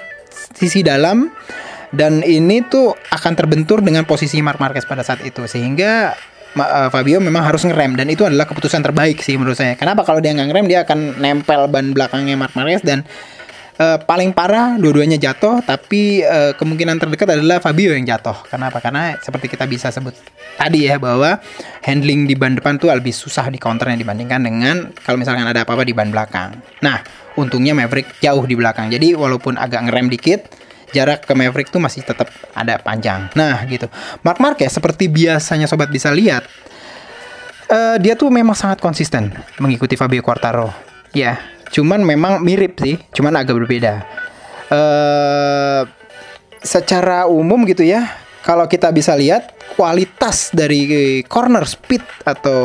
sisi 0.54 0.86
dalam 0.86 1.30
dan 1.94 2.26
ini 2.26 2.62
tuh 2.66 2.94
akan 3.10 3.32
terbentur 3.38 3.78
dengan 3.78 4.02
posisi 4.02 4.42
Mark 4.42 4.58
Marquez 4.58 4.86
pada 4.86 5.06
saat 5.06 5.22
itu 5.22 5.46
sehingga 5.46 6.14
uh, 6.56 6.88
Fabio 6.90 7.18
memang 7.18 7.42
harus 7.42 7.66
ngerem 7.66 7.98
dan 7.98 8.06
itu 8.06 8.22
adalah 8.22 8.46
keputusan 8.46 8.80
terbaik 8.80 9.20
sih 9.20 9.34
menurut 9.34 9.58
saya. 9.58 9.74
Kenapa 9.74 10.06
kalau 10.06 10.22
dia 10.22 10.30
nggak 10.32 10.48
ngerem 10.50 10.66
dia 10.70 10.80
akan 10.86 11.18
nempel 11.18 11.66
ban 11.66 11.90
belakangnya 11.90 12.38
Mark 12.38 12.54
Marquez 12.54 12.82
dan 12.86 13.02
uh, 13.78 13.98
paling 14.02 14.30
parah 14.30 14.78
dua-duanya 14.78 15.18
jatuh 15.18 15.62
tapi 15.66 16.22
uh, 16.22 16.54
kemungkinan 16.54 16.98
terdekat 17.02 17.34
adalah 17.34 17.58
Fabio 17.58 17.94
yang 17.94 18.06
jatuh. 18.06 18.46
Kenapa? 18.46 18.78
Karena 18.78 19.18
seperti 19.18 19.50
kita 19.50 19.66
bisa 19.66 19.90
sebut 19.90 20.14
tadi 20.54 20.86
ya 20.86 21.02
bahwa 21.02 21.42
handling 21.82 22.30
di 22.30 22.38
ban 22.38 22.54
depan 22.54 22.78
tuh 22.78 22.94
lebih 22.94 23.14
susah 23.14 23.50
di 23.50 23.58
counternya 23.58 23.98
dibandingkan 23.98 24.40
dengan 24.42 24.76
kalau 25.02 25.18
misalkan 25.18 25.46
ada 25.46 25.66
apa-apa 25.66 25.82
di 25.82 25.94
ban 25.94 26.10
belakang. 26.14 26.54
Nah 26.82 27.02
untungnya 27.34 27.74
Maverick 27.74 28.22
jauh 28.22 28.46
di 28.46 28.54
belakang. 28.54 28.90
Jadi 28.94 29.18
walaupun 29.18 29.58
agak 29.58 29.90
ngerem 29.90 30.06
dikit 30.10 30.40
jarak 30.94 31.26
ke 31.26 31.34
Maverick 31.34 31.74
tuh 31.74 31.82
masih 31.82 32.06
tetap 32.06 32.30
ada 32.54 32.78
panjang 32.78 33.26
nah 33.34 33.66
gitu 33.66 33.90
Mark 34.22 34.38
Marquez 34.38 34.70
seperti 34.70 35.10
biasanya 35.10 35.66
sobat 35.66 35.90
bisa 35.90 36.14
lihat 36.14 36.46
uh, 37.74 37.98
dia 37.98 38.14
tuh 38.14 38.30
memang 38.30 38.54
sangat 38.54 38.78
konsisten 38.78 39.34
mengikuti 39.58 39.98
Fabio 39.98 40.22
Quartaro 40.22 40.70
ya 41.10 41.54
Cuman 41.74 42.06
memang 42.06 42.38
mirip 42.38 42.78
sih, 42.78 42.94
cuman 43.10 43.34
agak 43.34 43.58
berbeda. 43.58 44.06
Uh, 44.70 45.82
secara 46.62 47.26
umum 47.26 47.66
gitu 47.66 47.82
ya, 47.82 48.14
kalau 48.46 48.70
kita 48.70 48.94
bisa 48.94 49.18
lihat 49.18 49.50
kualitas 49.74 50.54
dari 50.54 51.18
corner 51.26 51.66
speed 51.66 52.06
atau 52.22 52.62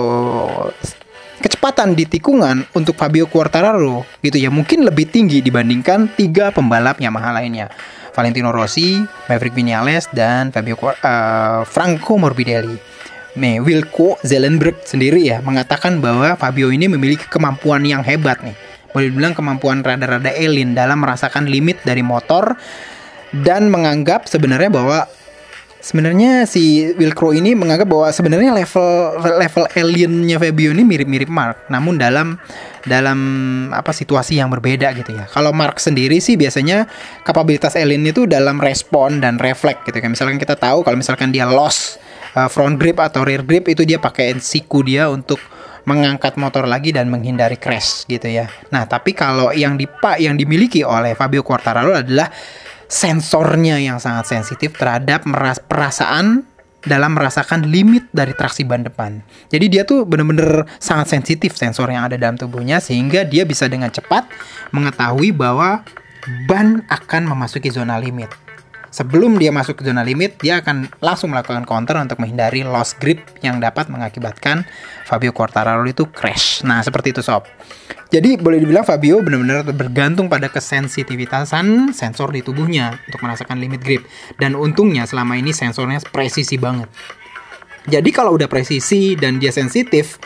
kecepatan 1.42 1.98
di 1.98 2.06
tikungan 2.06 2.70
untuk 2.78 2.94
Fabio 3.00 3.26
Quartararo 3.26 4.06
gitu 4.22 4.38
ya 4.38 4.52
mungkin 4.52 4.84
lebih 4.84 5.08
tinggi 5.08 5.40
dibandingkan 5.42 6.14
tiga 6.14 6.54
pembalap 6.54 7.02
Yamaha 7.02 7.34
lainnya. 7.42 7.74
Valentino 8.20 8.52
Rossi, 8.52 9.00
Maverick 9.32 9.56
Vinales 9.56 10.12
dan 10.12 10.52
Fabio 10.52 10.76
uh, 10.76 11.64
Franco 11.64 12.20
Morbidelli. 12.20 12.76
Nih, 13.40 13.64
Wilco 13.64 14.20
Zelenberg 14.28 14.84
sendiri 14.84 15.24
ya 15.24 15.40
mengatakan 15.40 16.04
bahwa 16.04 16.36
Fabio 16.36 16.68
ini 16.76 16.92
memiliki 16.92 17.24
kemampuan 17.32 17.88
yang 17.88 18.04
hebat 18.04 18.44
nih 18.44 18.58
boleh 18.90 19.14
dibilang 19.14 19.38
kemampuan 19.38 19.86
rada-rada 19.86 20.34
alien 20.34 20.74
dalam 20.74 21.02
merasakan 21.06 21.46
limit 21.46 21.78
dari 21.86 22.02
motor 22.02 22.58
dan 23.46 23.70
menganggap 23.70 24.26
sebenarnya 24.26 24.74
bahwa 24.74 25.06
sebenarnya 25.80 26.44
si 26.44 26.92
Will 27.00 27.16
Crow 27.16 27.32
ini 27.32 27.56
menganggap 27.56 27.88
bahwa 27.88 28.08
sebenarnya 28.12 28.52
level 28.52 29.20
level 29.40 29.64
aliennya 29.74 30.38
Fabio 30.38 30.76
ini 30.76 30.84
mirip-mirip 30.84 31.32
Mark, 31.32 31.68
namun 31.72 31.96
dalam 31.96 32.36
dalam 32.84 33.20
apa 33.72 33.92
situasi 33.92 34.40
yang 34.40 34.52
berbeda 34.52 34.92
gitu 34.96 35.16
ya. 35.16 35.26
Kalau 35.28 35.56
Mark 35.56 35.80
sendiri 35.80 36.20
sih 36.20 36.36
biasanya 36.36 36.88
kapabilitas 37.24 37.76
alien 37.80 38.08
itu 38.08 38.28
dalam 38.28 38.60
respon 38.60 39.24
dan 39.24 39.40
refleks 39.40 39.88
gitu 39.88 39.98
kan. 40.00 40.12
Misalkan 40.12 40.38
kita 40.38 40.60
tahu 40.60 40.84
kalau 40.84 41.00
misalkan 41.00 41.32
dia 41.32 41.48
lost 41.48 42.00
uh, 42.36 42.48
front 42.52 42.78
grip 42.78 43.00
atau 43.00 43.24
rear 43.24 43.44
grip 43.44 43.68
itu 43.72 43.84
dia 43.88 43.98
pakai 43.98 44.36
siku 44.40 44.84
dia 44.84 45.08
untuk 45.08 45.40
mengangkat 45.88 46.38
motor 46.38 46.70
lagi 46.70 46.94
dan 46.94 47.10
menghindari 47.10 47.58
crash 47.58 48.06
gitu 48.06 48.30
ya. 48.30 48.46
Nah, 48.70 48.86
tapi 48.86 49.18
kalau 49.18 49.50
yang 49.50 49.74
dipak 49.74 50.22
yang 50.22 50.38
dimiliki 50.38 50.86
oleh 50.86 51.18
Fabio 51.18 51.42
Quartararo 51.42 51.98
adalah 51.98 52.30
sensornya 52.90 53.78
yang 53.78 54.02
sangat 54.02 54.26
sensitif 54.28 54.74
terhadap 54.76 55.24
meras 55.30 55.62
perasaan 55.62 56.44
dalam 56.84 57.14
merasakan 57.14 57.70
limit 57.70 58.08
dari 58.10 58.34
traksi 58.34 58.66
ban 58.66 58.82
depan. 58.82 59.22
Jadi 59.54 59.66
dia 59.70 59.84
tuh 59.86 60.08
bener-bener 60.08 60.66
sangat 60.82 61.12
sensitif 61.12 61.54
sensor 61.54 61.92
yang 61.92 62.08
ada 62.08 62.18
dalam 62.18 62.40
tubuhnya 62.40 62.82
sehingga 62.82 63.28
dia 63.28 63.46
bisa 63.46 63.70
dengan 63.70 63.94
cepat 63.94 64.26
mengetahui 64.74 65.36
bahwa 65.36 65.86
ban 66.50 66.84
akan 66.90 67.30
memasuki 67.30 67.70
zona 67.72 68.00
limit 68.00 68.49
sebelum 68.90 69.38
dia 69.38 69.50
masuk 69.54 69.80
ke 69.80 69.84
zona 69.86 70.06
limit, 70.06 70.38
dia 70.42 70.62
akan 70.62 70.90
langsung 71.02 71.34
melakukan 71.34 71.66
counter 71.66 71.98
untuk 71.98 72.20
menghindari 72.22 72.66
loss 72.66 72.94
grip 72.98 73.24
yang 73.42 73.58
dapat 73.58 73.90
mengakibatkan 73.90 74.66
Fabio 75.06 75.34
Quartararo 75.34 75.86
itu 75.90 76.06
crash. 76.10 76.62
Nah, 76.66 76.82
seperti 76.86 77.14
itu 77.14 77.22
sob. 77.26 77.48
Jadi 78.10 78.42
boleh 78.42 78.58
dibilang 78.58 78.82
Fabio 78.82 79.22
benar-benar 79.22 79.70
bergantung 79.70 80.26
pada 80.26 80.50
kesensitivitasan 80.50 81.94
sensor 81.94 82.34
di 82.34 82.42
tubuhnya 82.42 82.98
untuk 83.06 83.22
merasakan 83.22 83.62
limit 83.62 83.82
grip. 83.86 84.02
Dan 84.42 84.58
untungnya 84.58 85.06
selama 85.06 85.38
ini 85.38 85.54
sensornya 85.54 86.02
presisi 86.10 86.58
banget. 86.58 86.90
Jadi 87.90 88.10
kalau 88.10 88.38
udah 88.38 88.50
presisi 88.50 89.14
dan 89.14 89.38
dia 89.38 89.54
sensitif, 89.54 90.18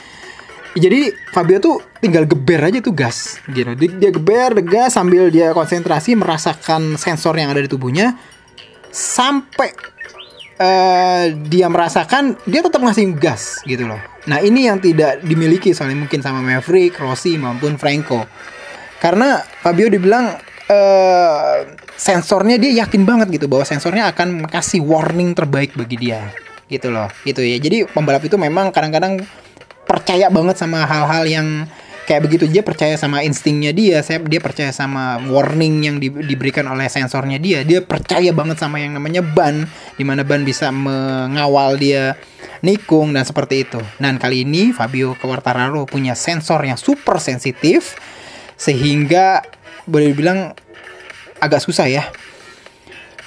jadi 0.73 1.13
Fabio 1.29 1.61
tuh 1.61 1.77
tinggal 2.01 2.25
geber 2.25 2.57
aja 2.65 2.81
tuh 2.81 2.97
gas 2.97 3.37
gitu. 3.45 3.77
Dia 3.77 4.09
geber 4.09 4.57
gas 4.65 4.97
sambil 4.97 5.29
dia 5.29 5.53
konsentrasi 5.53 6.17
merasakan 6.17 6.97
sensor 6.97 7.37
yang 7.37 7.53
ada 7.53 7.61
di 7.61 7.69
tubuhnya 7.69 8.17
sampai 8.93 9.73
uh, 10.61 11.25
dia 11.49 11.65
merasakan 11.65 12.37
dia 12.45 12.61
tetap 12.61 12.77
ngasih 12.77 13.17
gas 13.17 13.65
gitu 13.65 13.89
loh. 13.89 13.97
Nah 14.29 14.39
ini 14.39 14.69
yang 14.69 14.77
tidak 14.77 15.25
dimiliki 15.25 15.73
soalnya 15.73 16.05
mungkin 16.05 16.21
sama 16.21 16.45
Maverick, 16.45 16.95
Rossi 17.01 17.35
maupun 17.41 17.81
Franco. 17.81 18.21
Karena 19.01 19.41
Fabio 19.41 19.89
dibilang 19.91 20.37
uh, 20.69 21.55
sensornya 21.97 22.55
dia 22.61 22.85
yakin 22.85 23.03
banget 23.03 23.35
gitu 23.35 23.51
bahwa 23.51 23.67
sensornya 23.67 24.13
akan 24.13 24.47
kasih 24.47 24.79
warning 24.79 25.35
terbaik 25.35 25.75
bagi 25.75 25.97
dia 25.97 26.31
gitu 26.69 26.93
loh 26.93 27.09
gitu 27.25 27.43
ya. 27.43 27.57
Jadi 27.59 27.89
pembalap 27.89 28.23
itu 28.23 28.37
memang 28.39 28.71
kadang-kadang 28.71 29.19
percaya 29.83 30.31
banget 30.31 30.55
sama 30.55 30.87
hal-hal 30.87 31.27
yang 31.27 31.47
kayak 32.05 32.21
begitu. 32.29 32.45
Dia 32.47 32.63
percaya 32.63 32.95
sama 32.99 33.23
instingnya 33.23 33.71
dia 33.71 33.99
saya 34.03 34.19
dia 34.23 34.39
percaya 34.43 34.69
sama 34.71 35.19
warning 35.27 35.75
yang 35.87 35.97
di, 35.97 36.11
diberikan 36.11 36.67
oleh 36.69 36.87
sensornya 36.87 37.39
dia. 37.39 37.63
Dia 37.63 37.83
percaya 37.83 38.31
banget 38.31 38.59
sama 38.59 38.79
yang 38.79 38.95
namanya 38.95 39.23
ban 39.23 39.67
di 39.95 40.03
mana 40.03 40.21
ban 40.21 40.43
bisa 40.43 40.69
mengawal 40.69 41.79
dia 41.79 42.15
nikung 42.63 43.11
dan 43.11 43.27
seperti 43.27 43.67
itu. 43.67 43.79
Dan 43.99 44.19
kali 44.19 44.47
ini 44.47 44.71
Fabio 44.71 45.15
Quartararo 45.19 45.83
punya 45.83 46.15
sensor 46.15 46.63
yang 46.63 46.79
super 46.79 47.19
sensitif 47.19 47.99
sehingga 48.55 49.43
boleh 49.83 50.15
dibilang 50.15 50.55
agak 51.43 51.59
susah 51.59 51.87
ya. 51.91 52.03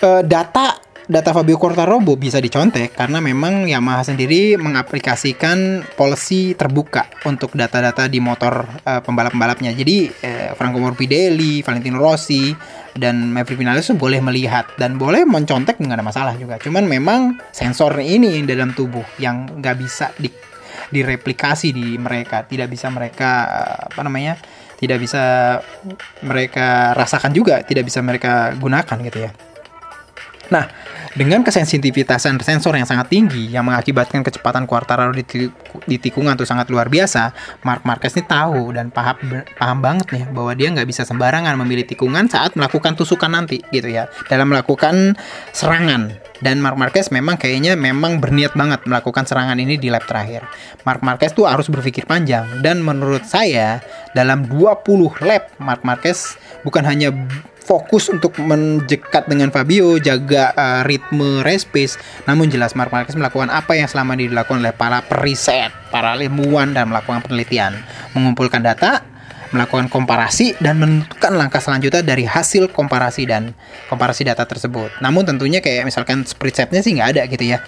Uh, 0.01 0.21
data 0.21 0.77
data 1.07 1.31
Fabio 1.31 1.55
Quartararo 1.55 2.03
bisa 2.19 2.43
dicontek 2.43 2.99
karena 2.99 3.23
memang 3.23 3.71
Yamaha 3.71 4.03
sendiri 4.03 4.59
mengaplikasikan 4.59 5.87
policy 5.95 6.59
terbuka 6.59 7.07
untuk 7.23 7.55
data-data 7.55 8.11
di 8.11 8.19
motor 8.19 8.67
uh, 8.83 9.01
pembalap-pembalapnya. 9.03 9.71
Jadi 9.71 10.11
uh, 10.11 10.51
Franco 10.59 10.83
Morbidelli, 10.83 11.63
Valentino 11.63 12.03
Rossi, 12.03 12.51
dan 12.99 13.31
Maverick 13.31 13.63
Vinales 13.63 13.87
boleh 13.95 14.19
melihat 14.19 14.67
dan 14.75 14.99
boleh 14.99 15.23
mencontek 15.23 15.79
nggak 15.79 16.03
ada 16.03 16.07
masalah 16.07 16.35
juga. 16.35 16.59
Cuman 16.59 16.91
memang 16.91 17.39
sensor 17.55 17.95
ini 18.03 18.43
dalam 18.43 18.75
tubuh 18.75 19.07
yang 19.23 19.47
nggak 19.63 19.77
bisa 19.79 20.11
di 20.19 20.29
direplikasi 20.87 21.75
di 21.75 21.99
mereka, 21.99 22.47
tidak 22.47 22.71
bisa 22.71 22.91
mereka 22.91 23.31
apa 23.91 24.03
namanya? 24.03 24.39
tidak 24.77 25.01
bisa 25.01 25.25
mereka 26.21 26.93
rasakan 26.93 27.33
juga, 27.33 27.65
tidak 27.65 27.89
bisa 27.89 28.05
mereka 28.05 28.53
gunakan 28.61 28.97
gitu 29.09 29.25
ya. 29.25 29.33
Nah, 30.47 30.71
dengan 31.17 31.41
kesensitivitasan 31.41 32.37
sensor 32.45 32.77
yang 32.77 32.85
sangat 32.85 33.09
tinggi 33.09 33.49
yang 33.49 33.65
mengakibatkan 33.65 34.21
kecepatan 34.21 34.69
Quartararo 34.69 35.17
di, 35.17 35.25
di 35.89 35.97
tikungan 35.97 36.37
itu 36.37 36.45
sangat 36.45 36.69
luar 36.69 36.93
biasa, 36.93 37.33
Mark 37.65 37.89
Marquez 37.89 38.15
ini 38.21 38.29
tahu 38.29 38.77
dan 38.77 38.93
paham 38.93 39.43
paham 39.57 39.79
banget 39.81 40.07
nih 40.13 40.25
bahwa 40.31 40.53
dia 40.53 40.69
nggak 40.71 40.85
bisa 40.85 41.09
sembarangan 41.09 41.57
memilih 41.57 41.89
tikungan 41.89 42.29
saat 42.29 42.53
melakukan 42.55 42.95
tusukan 42.95 43.33
nanti 43.33 43.65
gitu 43.73 43.89
ya 43.89 44.13
dalam 44.29 44.53
melakukan 44.53 45.17
serangan 45.57 46.13
dan 46.45 46.61
Mark 46.61 46.77
Marquez 46.77 47.09
memang 47.09 47.41
kayaknya 47.41 47.81
memang 47.81 48.21
berniat 48.21 48.53
banget 48.53 48.85
melakukan 48.85 49.25
serangan 49.25 49.57
ini 49.57 49.81
di 49.81 49.89
lap 49.89 50.05
terakhir. 50.05 50.45
Mark 50.85 51.01
Marquez 51.01 51.33
tuh 51.33 51.49
harus 51.49 51.73
berpikir 51.73 52.05
panjang 52.05 52.61
dan 52.61 52.85
menurut 52.85 53.25
saya 53.25 53.81
dalam 54.13 54.45
20 54.45 54.85
lap 55.25 55.57
Mark 55.57 55.81
Marquez 55.81 56.37
bukan 56.61 56.85
hanya 56.85 57.09
fokus 57.67 58.07
untuk 58.07 58.39
menjekat 58.39 59.27
dengan 59.27 59.51
Fabio, 59.51 59.99
jaga 59.99 60.55
uh, 60.55 60.83
ritme 60.87 61.43
race 61.43 61.67
pace. 61.67 61.99
Namun 62.31 62.47
jelas 62.47 62.79
Mark 62.79 62.95
Marquez 62.95 63.19
melakukan 63.19 63.51
apa 63.51 63.75
yang 63.75 63.91
selama 63.91 64.15
ini 64.15 64.31
dilakukan 64.31 64.63
oleh 64.63 64.71
para 64.71 65.03
periset, 65.03 65.75
para 65.91 66.15
ilmuwan 66.15 66.71
dan 66.71 66.87
melakukan 66.87 67.27
penelitian, 67.27 67.75
mengumpulkan 68.15 68.63
data, 68.63 69.03
melakukan 69.51 69.91
komparasi 69.91 70.55
dan 70.63 70.79
menentukan 70.79 71.35
langkah 71.35 71.59
selanjutnya 71.59 72.07
dari 72.07 72.23
hasil 72.23 72.71
komparasi 72.71 73.27
dan 73.27 73.51
komparasi 73.91 74.23
data 74.23 74.47
tersebut. 74.47 75.03
Namun 75.03 75.27
tentunya 75.27 75.59
kayak 75.59 75.83
misalkan 75.91 76.23
spreadsetnya 76.23 76.87
sih 76.87 76.95
nggak 76.95 77.11
ada 77.19 77.23
gitu 77.27 77.45
ya. 77.51 77.59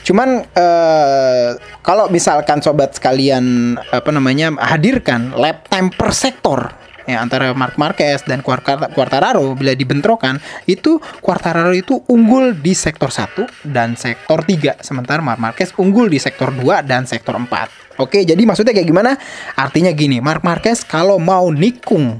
Cuman 0.00 0.48
uh, 0.56 1.48
kalau 1.84 2.08
misalkan 2.08 2.64
sobat 2.64 2.96
sekalian 2.96 3.76
apa 3.92 4.08
namanya 4.12 4.52
hadirkan 4.56 5.36
lap 5.36 5.68
time 5.68 5.92
per 5.92 6.12
sektor 6.16 6.72
ya 7.10 7.18
antara 7.18 7.50
Mark 7.52 7.74
Marquez 7.74 8.22
dan 8.22 8.40
Quartararo 8.42 9.58
bila 9.58 9.74
dibentrokan 9.74 10.38
itu 10.70 11.02
Quartararo 11.18 11.74
itu 11.74 12.00
unggul 12.06 12.54
di 12.54 12.72
sektor 12.72 13.10
1 13.10 13.66
dan 13.66 13.98
sektor 13.98 14.46
3 14.46 14.80
sementara 14.80 15.18
Mark 15.18 15.42
Marquez 15.42 15.74
unggul 15.76 16.06
di 16.06 16.22
sektor 16.22 16.54
2 16.54 16.86
dan 16.86 17.04
sektor 17.10 17.34
4. 17.34 18.00
Oke, 18.00 18.24
jadi 18.24 18.40
maksudnya 18.48 18.72
kayak 18.72 18.88
gimana? 18.88 19.12
Artinya 19.58 19.92
gini, 19.92 20.24
Mark 20.24 20.40
Marquez 20.40 20.86
kalau 20.88 21.20
mau 21.20 21.52
nikung 21.52 22.16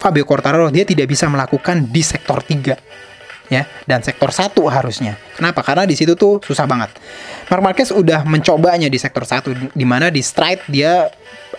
Fabio 0.00 0.26
Quartararo 0.26 0.72
dia 0.72 0.82
tidak 0.82 1.06
bisa 1.12 1.28
melakukan 1.28 1.86
di 1.86 2.02
sektor 2.02 2.40
3 2.42 3.00
ya 3.50 3.66
dan 3.84 4.00
sektor 4.00 4.30
satu 4.30 4.70
harusnya. 4.70 5.18
Kenapa? 5.34 5.60
Karena 5.66 5.84
di 5.84 5.98
situ 5.98 6.14
tuh 6.14 6.38
susah 6.40 6.64
banget. 6.70 6.94
Mark 7.50 7.62
Marquez 7.66 7.90
udah 7.90 8.22
mencobanya 8.22 8.86
di 8.86 8.96
sektor 8.96 9.26
satu 9.26 9.52
di 9.52 9.84
mana 9.84 10.08
di 10.08 10.22
stride 10.22 10.64
dia 10.70 11.10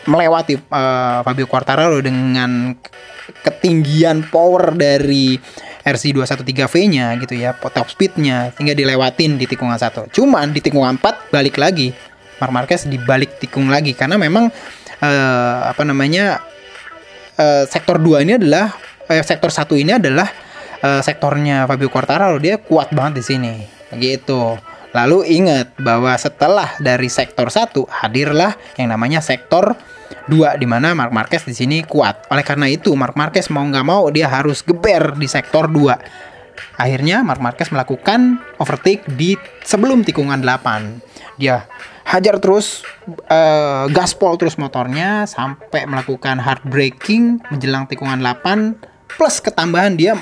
melewati 0.10 0.58
uh, 0.58 1.22
Fabio 1.22 1.46
Quartararo 1.46 2.02
dengan 2.02 2.74
ketinggian 3.46 4.28
power 4.28 4.74
dari 4.74 5.38
RC213V-nya 5.82 7.18
gitu 7.22 7.34
ya, 7.38 7.58
top 7.58 7.90
speed-nya 7.90 8.54
hingga 8.58 8.78
dilewatin 8.78 9.38
di 9.38 9.46
tikungan 9.50 9.78
satu. 9.78 10.10
Cuman 10.14 10.54
di 10.54 10.62
tikungan 10.62 10.98
4 11.02 11.34
balik 11.34 11.58
lagi. 11.58 11.94
Mark 12.42 12.54
Marquez 12.54 12.90
dibalik 12.90 13.38
tikung 13.38 13.70
lagi 13.70 13.94
karena 13.94 14.18
memang 14.18 14.50
uh, 14.98 15.60
apa 15.70 15.86
namanya 15.86 16.42
uh, 17.38 17.70
sektor 17.70 18.02
2 18.02 18.26
ini 18.26 18.34
adalah 18.42 18.74
uh, 19.06 19.22
sektor 19.22 19.54
satu 19.54 19.78
ini 19.78 19.94
adalah 19.94 20.26
uh, 20.82 21.06
sektornya 21.06 21.70
Fabio 21.70 21.94
Quartararo. 21.94 22.42
Dia 22.42 22.58
kuat 22.58 22.90
banget 22.90 23.22
di 23.22 23.24
sini. 23.26 23.54
Gitu 23.94 24.58
lalu 24.92 25.24
ingat 25.40 25.76
bahwa 25.80 26.12
setelah 26.20 26.76
dari 26.80 27.08
sektor 27.08 27.48
1 27.48 27.72
hadirlah 27.88 28.56
yang 28.76 28.92
namanya 28.92 29.24
sektor 29.24 29.76
2 30.28 30.60
di 30.60 30.68
mana 30.68 30.92
Mark 30.92 31.16
Marquez 31.16 31.48
di 31.48 31.56
sini 31.56 31.84
kuat. 31.88 32.28
Oleh 32.28 32.44
karena 32.44 32.68
itu 32.68 32.92
Mark 32.94 33.16
Marquez 33.16 33.48
mau 33.48 33.64
nggak 33.64 33.88
mau 33.88 34.12
dia 34.12 34.28
harus 34.28 34.60
geber 34.62 35.16
di 35.16 35.28
sektor 35.32 35.72
2 35.72 36.32
akhirnya 36.78 37.22
Mark 37.26 37.42
Marquez 37.42 37.70
melakukan 37.70 38.42
overtake 38.58 39.06
di 39.18 39.38
sebelum 39.66 40.06
tikungan 40.06 40.42
8 40.42 41.38
dia 41.40 41.66
hajar 42.06 42.42
terus 42.42 42.84
uh, 43.30 43.88
gaspol 43.90 44.36
terus 44.36 44.58
motornya 44.58 45.26
sampai 45.30 45.88
melakukan 45.88 46.42
hard 46.42 46.64
braking 46.68 47.40
menjelang 47.54 47.88
tikungan 47.88 48.20
8 48.20 49.18
plus 49.18 49.40
ketambahan 49.40 49.96
dia 49.96 50.18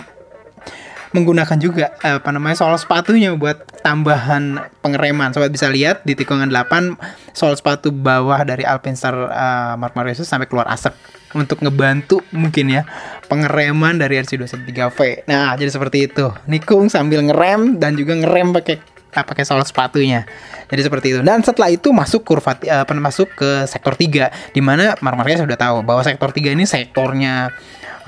menggunakan 1.10 1.58
juga 1.58 1.98
uh, 2.06 2.22
apa 2.22 2.30
namanya 2.30 2.58
soal 2.62 2.78
sepatunya 2.78 3.34
buat 3.34 3.66
tambahan 3.82 4.62
pengereman. 4.86 5.34
Sobat 5.34 5.50
bisa 5.50 5.66
lihat 5.70 6.06
di 6.06 6.14
tikungan 6.14 6.50
8 6.50 7.34
soal 7.34 7.58
sepatu 7.58 7.90
bawah 7.90 8.42
dari 8.46 8.62
Alpinstar 8.62 9.14
uh, 9.16 9.74
Mark 9.80 9.98
Marquez 9.98 10.22
sampai 10.22 10.46
keluar 10.46 10.70
asap 10.70 10.94
untuk 11.34 11.62
ngebantu 11.62 12.22
mungkin 12.34 12.74
ya 12.74 12.86
pengereman 13.30 13.98
dari 14.02 14.22
RC213V. 14.22 15.30
Nah, 15.30 15.54
jadi 15.58 15.70
seperti 15.70 16.10
itu. 16.10 16.30
Nikung 16.50 16.90
sambil 16.90 17.26
ngerem 17.26 17.78
dan 17.78 17.98
juga 17.98 18.18
ngerem 18.18 18.54
pakai 18.54 18.78
uh, 19.18 19.26
pakai 19.26 19.44
soal 19.46 19.66
sepatunya. 19.66 20.30
Jadi 20.70 20.82
seperti 20.86 21.08
itu. 21.18 21.20
Dan 21.26 21.42
setelah 21.42 21.74
itu 21.74 21.90
masuk 21.90 22.22
kurva 22.22 22.54
uh, 22.54 22.86
masuk 23.02 23.34
ke 23.34 23.66
sektor 23.66 23.98
3 23.98 24.54
di 24.54 24.62
mana 24.62 24.94
Marquez 25.02 25.42
sudah 25.42 25.58
tahu 25.58 25.82
bahwa 25.82 26.06
sektor 26.06 26.30
3 26.30 26.54
ini 26.54 26.70
sektornya 26.70 27.50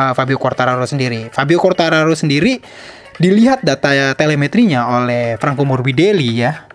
uh, 0.10 0.14
Fabio 0.18 0.42
Quartararo 0.42 0.84
sendiri. 0.90 1.30
Fabio 1.30 1.62
Quartararo 1.62 2.18
sendiri 2.18 2.58
dilihat 3.22 3.62
data 3.62 4.18
telemetrinya 4.18 4.98
oleh 4.98 5.38
Franco 5.38 5.62
Morbidelli 5.62 6.42
ya. 6.42 6.66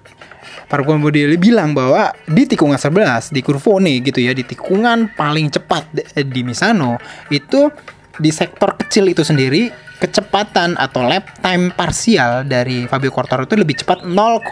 Franco 0.67 0.99
Morbidelli 0.99 1.39
bilang 1.39 1.75
bahwa 1.75 2.11
di 2.27 2.47
tikungan 2.47 2.79
11 2.79 3.31
di 3.35 3.41
Curvone 3.43 4.03
gitu 4.03 4.19
ya, 4.23 4.35
di 4.35 4.43
tikungan 4.43 5.15
paling 5.15 5.51
cepat 5.51 5.95
di 6.27 6.43
Misano 6.43 6.99
itu 7.31 7.71
di 8.19 8.31
sektor 8.35 8.75
kecil 8.75 9.13
itu 9.13 9.23
sendiri 9.23 9.86
kecepatan 9.97 10.77
atau 10.77 11.05
lap 11.09 11.41
time 11.41 11.73
parsial 11.73 12.45
dari 12.45 12.85
Fabio 12.85 13.09
Quartararo 13.09 13.49
itu 13.49 13.57
lebih 13.57 13.81
cepat 13.81 14.05
0,15 14.05 14.45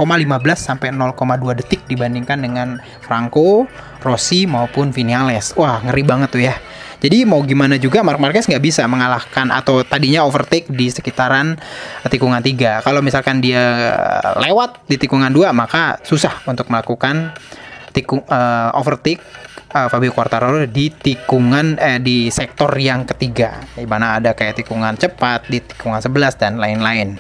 sampai 0.57 0.89
0,2 0.89 1.61
detik 1.61 1.85
dibandingkan 1.85 2.41
dengan 2.41 2.81
Franco, 3.05 3.69
Rossi 4.01 4.49
maupun 4.49 4.89
Vinales. 4.91 5.53
Wah, 5.61 5.85
ngeri 5.85 6.03
banget 6.05 6.29
tuh 6.33 6.43
ya. 6.43 6.57
Jadi 7.05 7.29
mau 7.29 7.45
gimana 7.45 7.77
juga 7.77 8.01
Mark 8.01 8.17
Marquez 8.17 8.49
nggak 8.49 8.65
bisa 8.65 8.89
mengalahkan 8.89 9.53
atau 9.53 9.85
tadinya 9.85 10.25
overtake 10.25 10.73
di 10.73 10.89
sekitaran 10.89 11.61
tikungan 12.09 12.41
3. 12.41 12.81
Kalau 12.81 13.05
misalkan 13.05 13.45
dia 13.45 13.93
lewat 14.41 14.89
di 14.89 14.97
tikungan 14.97 15.29
2 15.29 15.53
maka 15.53 16.01
susah 16.01 16.41
untuk 16.49 16.73
melakukan 16.73 17.37
tikung 17.93 18.25
uh, 18.27 18.73
overtake 18.73 19.21
uh, 19.75 19.89
Fabio 19.91 20.15
Quartararo 20.15 20.63
di 20.71 20.89
tikungan 20.95 21.77
eh 21.83 21.99
di 21.99 22.31
sektor 22.31 22.71
yang 22.79 23.03
ketiga. 23.05 23.59
Di 23.75 23.85
mana 23.85 24.23
ada 24.23 24.33
kayak 24.33 24.63
tikungan 24.63 24.95
cepat 24.95 25.51
di 25.51 25.59
tikungan 25.59 25.99
11 25.99 26.41
dan 26.41 26.53
lain-lain. 26.63 27.19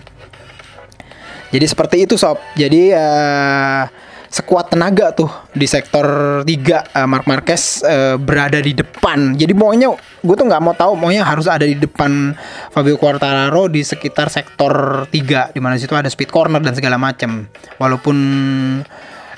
Jadi 1.51 1.67
seperti 1.67 1.97
itu 2.07 2.14
sob. 2.14 2.38
Jadi 2.55 2.95
uh, 2.95 3.87
sekuat 4.35 4.75
tenaga 4.75 5.14
tuh 5.14 5.31
di 5.55 5.62
sektor 5.62 6.43
3 6.43 6.43
uh, 6.43 6.51
eh, 6.51 7.07
Mark 7.07 7.23
Marquez 7.31 7.87
uh, 7.87 8.19
berada 8.19 8.59
di 8.59 8.75
depan. 8.75 9.38
Jadi 9.38 9.55
maunya 9.55 9.95
gue 9.95 10.35
tuh 10.35 10.47
nggak 10.51 10.62
mau 10.62 10.75
tahu 10.75 10.99
maunya 10.99 11.23
harus 11.23 11.47
ada 11.47 11.62
di 11.62 11.79
depan 11.79 12.35
Fabio 12.75 12.99
Quartararo 12.99 13.71
di 13.71 13.87
sekitar 13.87 14.35
sektor 14.35 15.07
3 15.07 15.55
di 15.55 15.61
mana 15.62 15.79
situ 15.79 15.95
ada 15.95 16.11
speed 16.11 16.35
corner 16.35 16.59
dan 16.59 16.75
segala 16.75 16.99
macam. 16.99 17.47
Walaupun 17.79 18.17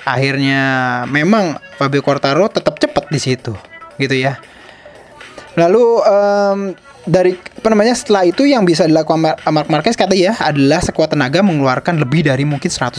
akhirnya 0.07 0.63
memang 1.11 1.59
Fabio 1.75 2.01
Quartararo 2.01 2.47
tetap 2.47 2.79
cepat 2.79 3.11
di 3.11 3.19
situ 3.19 3.53
gitu 3.99 4.15
ya. 4.15 4.39
Lalu 5.59 5.85
um, 6.07 6.61
dari 7.07 7.39
apa 7.39 7.69
namanya 7.71 7.95
setelah 7.95 8.27
itu 8.27 8.43
yang 8.45 8.67
bisa 8.67 8.83
dilakukan 8.85 9.39
Mark 9.55 9.71
Marquez 9.71 9.95
kata 9.95 10.13
ya 10.13 10.35
adalah 10.43 10.83
sekuat 10.83 11.15
tenaga 11.15 11.41
mengeluarkan 11.41 12.03
lebih 12.03 12.27
dari 12.27 12.43
mungkin 12.43 12.67
110% 12.67 12.99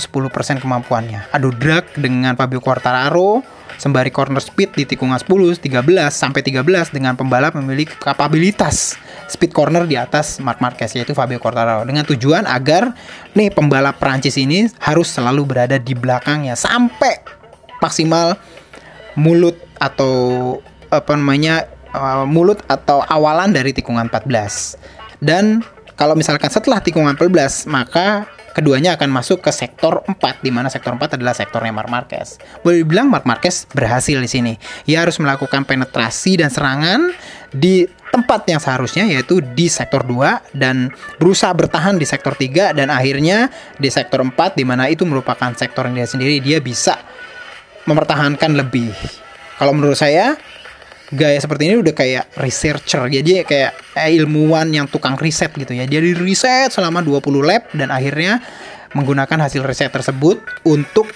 kemampuannya. 0.64 1.28
Adu 1.36 1.52
drag 1.52 1.84
dengan 2.00 2.34
Fabio 2.40 2.64
Quartararo 2.64 3.44
sembari 3.78 4.10
corner 4.10 4.42
speed 4.42 4.74
di 4.74 4.84
tikungan 4.90 5.20
10, 5.22 5.62
13 5.62 5.86
sampai 6.10 6.42
13 6.42 6.96
dengan 6.96 7.14
pembalap 7.14 7.54
memiliki 7.54 7.94
kapabilitas 8.00 8.98
speed 9.30 9.54
corner 9.54 9.86
di 9.86 10.00
atas 10.00 10.42
Mark 10.42 10.64
Marquez 10.64 10.96
yaitu 10.98 11.14
Fabio 11.14 11.38
Quartararo 11.38 11.86
dengan 11.86 12.08
tujuan 12.08 12.48
agar 12.50 12.96
nih 13.38 13.54
pembalap 13.54 14.02
Prancis 14.02 14.40
ini 14.40 14.66
harus 14.82 15.12
selalu 15.12 15.46
berada 15.46 15.78
di 15.78 15.94
belakangnya 15.94 16.58
sampai 16.58 17.22
maksimal 17.84 18.40
mulut 19.14 19.60
atau 19.78 20.58
apa 20.90 21.14
namanya 21.14 21.68
mulut 22.26 22.62
atau 22.70 23.02
awalan 23.06 23.52
dari 23.52 23.74
tikungan 23.74 24.10
14. 24.10 25.22
Dan 25.22 25.66
kalau 25.98 26.14
misalkan 26.14 26.54
setelah 26.54 26.78
tikungan 26.78 27.18
14, 27.18 27.66
maka 27.66 28.30
keduanya 28.58 28.98
akan 28.98 29.14
masuk 29.14 29.46
ke 29.46 29.54
sektor 29.54 30.02
4 30.10 30.42
di 30.42 30.50
mana 30.50 30.66
sektor 30.66 30.90
4 30.98 31.18
adalah 31.18 31.38
sektornya 31.38 31.70
Mark 31.70 31.94
Marquez. 31.94 32.42
Boleh 32.66 32.82
dibilang 32.82 33.06
Mark 33.06 33.30
Marquez 33.30 33.70
berhasil 33.70 34.18
di 34.18 34.26
sini. 34.26 34.54
Ia 34.90 35.06
harus 35.06 35.22
melakukan 35.22 35.62
penetrasi 35.62 36.42
dan 36.42 36.50
serangan 36.50 37.14
di 37.54 37.86
tempat 38.10 38.50
yang 38.50 38.58
seharusnya 38.58 39.06
yaitu 39.06 39.46
di 39.54 39.70
sektor 39.70 40.02
2 40.02 40.58
dan 40.58 40.90
berusaha 41.22 41.54
bertahan 41.54 42.02
di 42.02 42.06
sektor 42.10 42.34
3 42.34 42.74
dan 42.74 42.90
akhirnya 42.90 43.54
di 43.78 43.94
sektor 43.94 44.26
4 44.26 44.34
di 44.58 44.66
mana 44.66 44.90
itu 44.90 45.06
merupakan 45.06 45.54
sektor 45.54 45.86
yang 45.86 46.02
dia 46.02 46.10
sendiri 46.10 46.42
dia 46.42 46.58
bisa 46.58 46.98
mempertahankan 47.86 48.58
lebih. 48.58 48.90
Kalau 49.62 49.74
menurut 49.74 49.98
saya 49.98 50.34
gaya 51.14 51.40
seperti 51.40 51.72
ini 51.72 51.76
udah 51.80 51.94
kayak 51.96 52.26
researcher. 52.40 53.08
Jadi 53.08 53.48
kayak 53.48 53.96
ilmuwan 54.12 54.68
yang 54.72 54.88
tukang 54.92 55.16
riset 55.16 55.56
gitu 55.56 55.72
ya. 55.72 55.88
Jadi 55.88 56.18
riset 56.18 56.74
selama 56.74 57.00
20 57.00 57.24
lab 57.44 57.64
dan 57.72 57.90
akhirnya 57.94 58.44
menggunakan 58.96 59.48
hasil 59.48 59.64
riset 59.64 59.92
tersebut 59.92 60.40
untuk 60.68 61.08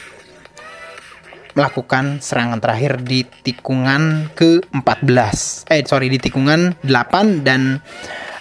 melakukan 1.52 2.24
serangan 2.24 2.64
terakhir 2.64 3.04
di 3.04 3.28
tikungan 3.28 4.32
ke-14 4.40 5.68
eh 5.68 5.84
sorry 5.84 6.08
di 6.08 6.16
tikungan 6.16 6.80
8 6.80 7.44
dan 7.44 7.84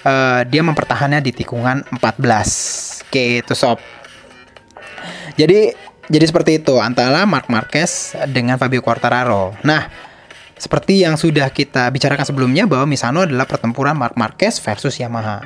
uh, 0.07 0.47
dia 0.47 0.63
mempertahannya 0.63 1.19
di 1.19 1.35
tikungan 1.35 1.83
14 1.91 3.11
oke 3.11 3.25
itu 3.43 3.55
sob. 3.59 3.83
Jadi 5.35 5.75
jadi 6.11 6.25
seperti 6.27 6.63
itu 6.63 6.79
antara 6.79 7.27
Mark 7.27 7.51
Marquez 7.51 8.15
dengan 8.31 8.59
Fabio 8.59 8.83
Quartararo. 8.83 9.59
Nah 9.67 10.10
seperti 10.61 11.01
yang 11.01 11.17
sudah 11.17 11.49
kita 11.49 11.89
bicarakan 11.89 12.29
sebelumnya 12.29 12.69
bahwa 12.69 12.85
Misano 12.85 13.25
adalah 13.25 13.49
pertempuran 13.49 13.97
Mark 13.97 14.13
Marquez 14.21 14.61
versus 14.61 14.93
Yamaha. 15.01 15.41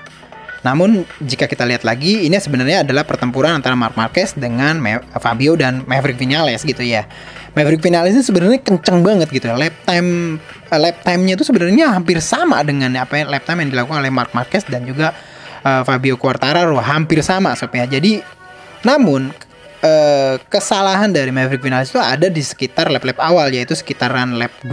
Namun 0.66 1.04
jika 1.20 1.44
kita 1.44 1.62
lihat 1.68 1.84
lagi, 1.84 2.24
ini 2.24 2.34
sebenarnya 2.40 2.82
adalah 2.82 3.04
pertempuran 3.04 3.60
antara 3.60 3.76
Mark 3.76 3.94
Marquez 3.94 4.32
dengan 4.32 4.80
Fabio 5.20 5.54
dan 5.54 5.84
Maverick 5.84 6.16
Vinales 6.16 6.64
gitu 6.64 6.80
ya. 6.80 7.04
Maverick 7.54 7.84
Vinales 7.84 8.16
itu 8.16 8.32
sebenarnya 8.32 8.58
kenceng 8.64 9.04
banget 9.04 9.28
gitu. 9.30 9.46
Lap 9.52 9.76
time 9.86 10.40
uh, 10.72 10.80
lap 10.80 11.04
time-nya 11.06 11.38
itu 11.38 11.44
sebenarnya 11.46 11.92
hampir 11.94 12.18
sama 12.18 12.64
dengan 12.66 12.90
apa 12.98 13.22
ya, 13.22 13.24
lap 13.28 13.46
time 13.46 13.62
yang 13.62 13.70
dilakukan 13.76 14.02
oleh 14.02 14.10
Mark 14.10 14.34
Marquez 14.34 14.66
dan 14.66 14.82
juga 14.82 15.14
uh, 15.62 15.86
Fabio 15.86 16.18
Quartararo 16.18 16.80
hampir 16.80 17.22
sama 17.22 17.54
sob 17.54 17.70
ya. 17.76 17.86
Jadi 17.86 18.24
namun 18.82 19.30
uh, 19.84 20.34
kesalahan 20.48 21.12
dari 21.12 21.28
Maverick 21.28 21.60
Vinales 21.60 21.92
itu 21.92 22.00
ada 22.00 22.26
di 22.32 22.40
sekitar 22.40 22.88
lap-lap 22.88 23.20
awal 23.20 23.52
yaitu 23.52 23.76
sekitaran 23.76 24.34
lap 24.40 24.50
2, 24.64 24.72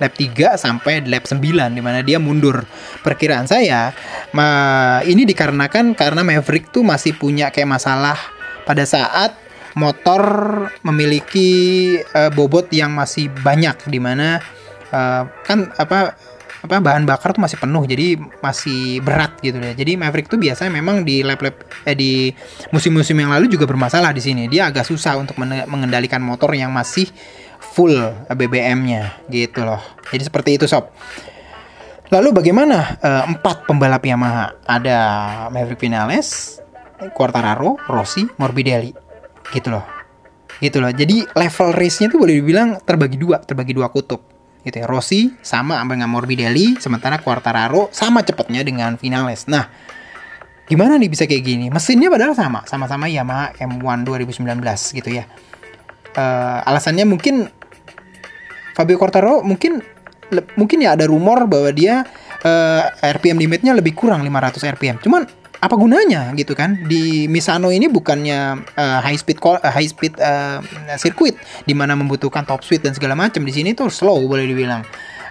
lap 0.00 0.12
3 0.14 0.54
sampai 0.54 1.02
lap 1.04 1.26
9 1.26 1.42
di 1.74 1.82
mana 1.82 2.00
dia 2.00 2.22
mundur. 2.22 2.62
Perkiraan 3.02 3.50
saya 3.50 3.90
ma 4.30 5.02
ini 5.02 5.26
dikarenakan 5.26 5.98
karena 5.98 6.22
Maverick 6.22 6.70
tuh 6.70 6.86
masih 6.86 7.18
punya 7.18 7.50
kayak 7.50 7.68
masalah 7.68 8.16
pada 8.64 8.86
saat 8.86 9.34
motor 9.74 10.22
memiliki 10.86 11.50
uh, 12.14 12.30
bobot 12.30 12.70
yang 12.70 12.94
masih 12.94 13.26
banyak 13.42 13.74
di 13.90 13.98
mana 13.98 14.38
uh, 14.94 15.26
kan 15.42 15.74
apa 15.74 16.14
apa 16.64 16.80
bahan 16.80 17.04
bakar 17.04 17.36
tuh 17.36 17.44
masih 17.44 17.60
penuh 17.60 17.84
jadi 17.84 18.16
masih 18.40 19.04
berat 19.04 19.36
gitu 19.44 19.60
deh. 19.60 19.76
Jadi 19.76 20.00
Maverick 20.00 20.32
tuh 20.32 20.40
biasanya 20.40 20.72
memang 20.72 21.04
di 21.04 21.20
lap-lap 21.20 21.60
eh 21.84 21.92
di 21.92 22.32
musim-musim 22.72 23.20
yang 23.20 23.28
lalu 23.28 23.52
juga 23.52 23.68
bermasalah 23.68 24.16
di 24.16 24.24
sini. 24.24 24.48
Dia 24.48 24.72
agak 24.72 24.88
susah 24.88 25.20
untuk 25.20 25.36
mengendalikan 25.44 26.24
motor 26.24 26.56
yang 26.56 26.72
masih 26.72 27.04
full 27.60 27.92
BBM-nya 28.32 29.28
gitu 29.28 29.60
loh. 29.60 29.80
Jadi 30.08 30.24
seperti 30.24 30.50
itu 30.56 30.64
sob. 30.64 30.88
Lalu 32.08 32.32
bagaimana 32.32 32.96
uh, 33.00 33.24
empat 33.28 33.68
pembalap 33.68 34.00
Yamaha? 34.00 34.56
Ada 34.64 34.98
Maverick 35.52 35.84
Vinales, 35.84 36.60
Quartararo, 37.12 37.76
Rossi, 37.88 38.24
Morbidelli 38.40 39.04
gitu 39.52 39.68
loh 39.68 39.84
gitu 40.62 40.78
loh 40.78 40.92
jadi 40.94 41.26
level 41.34 41.74
race-nya 41.74 42.08
tuh 42.08 42.22
boleh 42.22 42.38
dibilang 42.38 42.78
terbagi 42.80 43.18
dua 43.18 43.42
terbagi 43.42 43.74
dua 43.74 43.90
kutub 43.90 44.33
gitu 44.64 44.80
ya. 44.80 44.86
Rossi 44.88 45.30
sama 45.44 45.78
dengan 45.84 46.08
Morbidelli 46.10 46.80
sementara 46.80 47.20
Quartararo 47.20 47.92
sama 47.92 48.24
cepatnya 48.24 48.64
dengan 48.64 48.96
Vinales. 48.96 49.46
Nah 49.46 49.68
gimana 50.64 50.96
nih 50.96 51.12
bisa 51.12 51.28
kayak 51.28 51.44
gini? 51.44 51.66
Mesinnya 51.68 52.08
padahal 52.08 52.32
sama 52.32 52.64
sama-sama 52.64 53.06
Yamaha 53.06 53.52
M1 53.60 54.08
2019 54.08 54.42
gitu 54.96 55.10
ya. 55.12 55.28
Uh, 56.14 56.62
alasannya 56.64 57.04
mungkin 57.04 57.46
Fabio 58.74 58.96
Quartararo 58.98 59.44
mungkin 59.46 59.82
mungkin 60.58 60.78
ya 60.82 60.96
ada 60.98 61.06
rumor 61.06 61.46
bahwa 61.46 61.70
dia 61.70 62.02
uh, 62.42 62.82
RPM 63.02 63.38
limitnya 63.38 63.76
lebih 63.76 63.94
kurang 63.94 64.24
500 64.26 64.72
RPM 64.74 64.96
cuman 64.98 65.26
apa 65.64 65.80
gunanya 65.80 66.36
gitu 66.36 66.52
kan? 66.52 66.84
Di 66.84 67.24
Misano 67.24 67.72
ini 67.72 67.88
bukannya 67.88 68.68
uh, 68.76 68.98
high 69.00 69.16
speed 69.16 69.40
call, 69.40 69.56
uh, 69.56 69.72
high 69.72 69.88
speed 69.88 70.20
uh, 70.20 70.60
sirkuit 71.00 71.40
di 71.64 71.72
mana 71.72 71.96
membutuhkan 71.96 72.44
top 72.44 72.60
speed 72.60 72.84
dan 72.84 72.92
segala 72.92 73.16
macam. 73.16 73.40
Di 73.40 73.52
sini 73.56 73.72
tuh 73.72 73.88
slow 73.88 74.20
boleh 74.28 74.44
dibilang. 74.44 74.84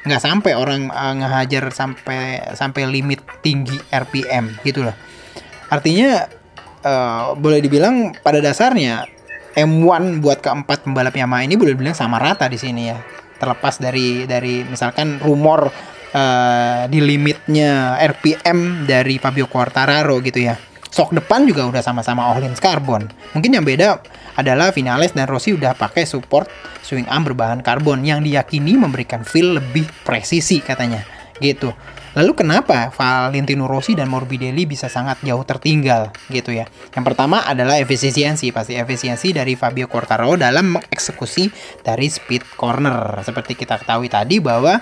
Nggak 0.04 0.22
sampai 0.26 0.58
orang 0.58 0.90
uh, 0.90 1.14
ngehajar 1.22 1.70
sampai 1.70 2.42
sampai 2.58 2.90
limit 2.90 3.22
tinggi 3.46 3.78
RPM 3.94 4.58
gitu 4.66 4.82
loh. 4.82 4.98
Artinya 5.70 6.26
uh, 6.82 7.38
boleh 7.38 7.62
dibilang 7.62 8.18
pada 8.26 8.42
dasarnya 8.42 9.06
M1 9.54 10.18
buat 10.18 10.42
keempat 10.42 10.90
pembalap 10.90 11.14
Yamaha 11.14 11.46
ini 11.46 11.54
boleh 11.54 11.78
dibilang 11.78 11.94
sama 11.94 12.18
rata 12.18 12.50
di 12.50 12.58
sini 12.58 12.90
ya. 12.90 12.98
Terlepas 13.38 13.78
dari 13.78 14.26
dari 14.26 14.66
misalkan 14.66 15.22
rumor 15.22 15.70
uh, 16.14 16.86
di 16.88 17.02
limitnya 17.02 17.98
RPM 18.00 18.86
dari 18.88 19.18
Fabio 19.20 19.50
Quartararo 19.50 20.22
gitu 20.24 20.40
ya. 20.40 20.56
Sok 20.94 21.18
depan 21.18 21.50
juga 21.50 21.66
udah 21.66 21.82
sama-sama 21.82 22.30
Ohlins 22.30 22.62
karbon. 22.62 23.10
Mungkin 23.34 23.50
yang 23.50 23.66
beda 23.66 23.98
adalah 24.38 24.70
Vinales 24.70 25.18
dan 25.18 25.26
Rossi 25.26 25.58
udah 25.58 25.74
pakai 25.74 26.06
support 26.06 26.46
swing 26.86 27.10
arm 27.10 27.26
berbahan 27.26 27.66
karbon 27.66 28.06
yang 28.06 28.22
diyakini 28.22 28.78
memberikan 28.78 29.26
feel 29.26 29.58
lebih 29.58 29.90
presisi 30.06 30.62
katanya. 30.62 31.02
Gitu. 31.42 31.74
Lalu 32.14 32.46
kenapa 32.46 32.94
Valentino 32.94 33.66
Rossi 33.66 33.98
dan 33.98 34.06
Morbidelli 34.06 34.70
bisa 34.70 34.86
sangat 34.86 35.18
jauh 35.26 35.42
tertinggal 35.42 36.14
gitu 36.30 36.54
ya? 36.54 36.70
Yang 36.94 37.06
pertama 37.10 37.42
adalah 37.42 37.82
efisiensi, 37.82 38.54
pasti 38.54 38.78
efisiensi 38.78 39.34
dari 39.34 39.58
Fabio 39.58 39.90
Quartararo 39.90 40.38
dalam 40.38 40.78
mengeksekusi 40.78 41.50
dari 41.82 42.14
speed 42.14 42.54
corner. 42.54 43.26
Seperti 43.26 43.58
kita 43.58 43.82
ketahui 43.82 44.14
tadi 44.14 44.38
bahwa 44.38 44.78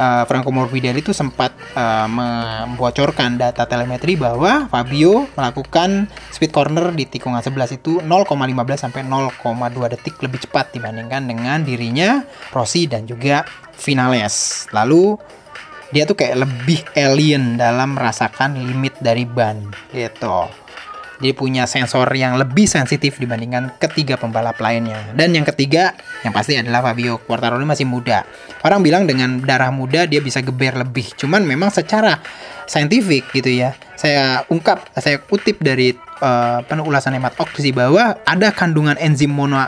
uh, 0.00 0.24
Franco 0.24 0.48
Morbidelli 0.48 1.04
itu 1.04 1.12
sempat 1.12 1.52
uh, 1.76 2.08
membocorkan 2.08 3.36
data 3.36 3.68
telemetri 3.68 4.16
bahwa 4.16 4.66
Fabio 4.72 5.28
melakukan 5.36 6.08
speed 6.32 6.50
corner 6.50 6.88
di 6.96 7.04
tikungan 7.04 7.44
11 7.44 7.76
itu 7.76 8.00
0,15 8.00 8.80
sampai 8.80 9.04
0,2 9.04 9.92
detik 9.92 10.16
lebih 10.24 10.40
cepat 10.48 10.72
dibandingkan 10.72 11.28
dengan 11.28 11.60
dirinya 11.60 12.24
Rossi 12.50 12.88
dan 12.88 13.04
juga 13.04 13.44
Vinales. 13.76 14.66
Lalu 14.72 15.20
dia 15.90 16.06
tuh 16.06 16.14
kayak 16.14 16.46
lebih 16.46 16.80
alien 16.94 17.58
dalam 17.58 17.98
merasakan 17.98 18.62
limit 18.62 18.94
dari 19.02 19.26
ban 19.26 19.58
gitu. 19.90 20.46
Jadi 21.20 21.36
punya 21.36 21.68
sensor 21.68 22.08
yang 22.16 22.40
lebih 22.40 22.64
sensitif 22.64 23.20
dibandingkan 23.20 23.76
ketiga 23.76 24.16
pembalap 24.16 24.56
lainnya. 24.56 25.12
Dan 25.12 25.36
yang 25.36 25.44
ketiga, 25.44 25.92
yang 26.24 26.32
pasti 26.32 26.56
adalah 26.56 26.80
Fabio 26.80 27.20
Quartararo 27.20 27.60
masih 27.68 27.84
muda. 27.84 28.24
Orang 28.64 28.80
bilang 28.80 29.04
dengan 29.04 29.44
darah 29.44 29.68
muda 29.68 30.08
dia 30.08 30.24
bisa 30.24 30.40
geber 30.40 30.80
lebih. 30.80 31.12
Cuman 31.20 31.44
memang 31.44 31.68
secara 31.68 32.16
saintifik 32.64 33.28
gitu 33.36 33.52
ya. 33.52 33.76
Saya 34.00 34.48
ungkap, 34.48 34.88
saya 34.96 35.20
kutip 35.20 35.60
dari 35.60 35.92
uh, 36.24 36.64
penulasan 36.64 37.12
hemat 37.12 37.36
oksi 37.36 37.68
bahwa 37.76 38.16
ada 38.24 38.48
kandungan 38.48 38.96
enzim 38.96 39.28
mono 39.28 39.60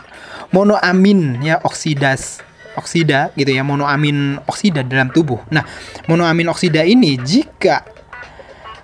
monoamin 0.57 1.41
ya 1.45 1.61
oksidas 1.65 2.41
oksida 2.77 3.33
gitu 3.37 3.53
ya 3.53 3.61
monoamin 3.61 4.41
oksida 4.49 4.81
dalam 4.81 5.12
tubuh. 5.12 5.41
Nah, 5.53 5.65
monoamin 6.09 6.49
oksida 6.49 6.81
ini 6.88 7.21
jika 7.21 7.85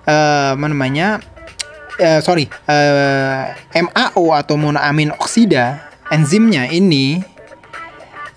uh, 0.04 0.52
namanya 0.57 1.20
uh, 2.00 2.20
sorry 2.22 2.46
uh, 2.66 3.52
eh, 3.74 3.82
MAO 3.82 4.32
atau 4.34 4.54
monoamin 4.56 5.12
oksida 5.14 5.90
enzimnya 6.08 6.70
ini 6.70 7.20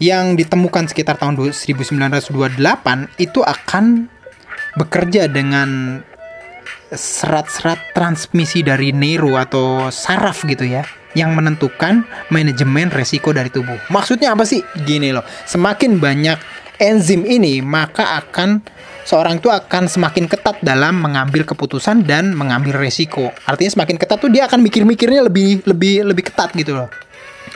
yang 0.01 0.33
ditemukan 0.33 0.89
sekitar 0.89 1.21
tahun 1.21 1.53
1928 1.53 2.57
itu 3.21 3.39
akan 3.45 4.09
bekerja 4.73 5.29
dengan 5.29 6.01
serat-serat 6.91 7.95
transmisi 7.95 8.65
dari 8.65 8.91
neuro 8.91 9.37
atau 9.39 9.93
saraf 9.93 10.43
gitu 10.43 10.67
ya 10.67 10.83
yang 11.13 11.35
menentukan 11.35 12.07
manajemen 12.31 12.87
resiko 12.87 13.35
dari 13.35 13.51
tubuh. 13.51 13.75
Maksudnya 13.91 14.31
apa 14.31 14.47
sih? 14.47 14.63
Gini 14.87 15.11
loh, 15.11 15.23
semakin 15.43 15.99
banyak 15.99 16.39
enzim 16.81 17.27
ini 17.27 17.59
maka 17.61 18.19
akan 18.23 18.63
seorang 19.05 19.41
itu 19.41 19.49
akan 19.49 19.89
semakin 19.89 20.25
ketat 20.29 20.61
dalam 20.61 21.01
mengambil 21.01 21.43
keputusan 21.43 22.05
dan 22.05 22.33
mengambil 22.33 22.77
resiko. 22.77 23.33
Artinya 23.45 23.81
semakin 23.81 23.95
ketat 23.97 24.17
tuh 24.21 24.31
dia 24.31 24.45
akan 24.45 24.61
mikir-mikirnya 24.61 25.25
lebih 25.25 25.65
lebih 25.65 26.05
lebih 26.05 26.23
ketat 26.29 26.53
gitu 26.53 26.77
loh. 26.77 26.89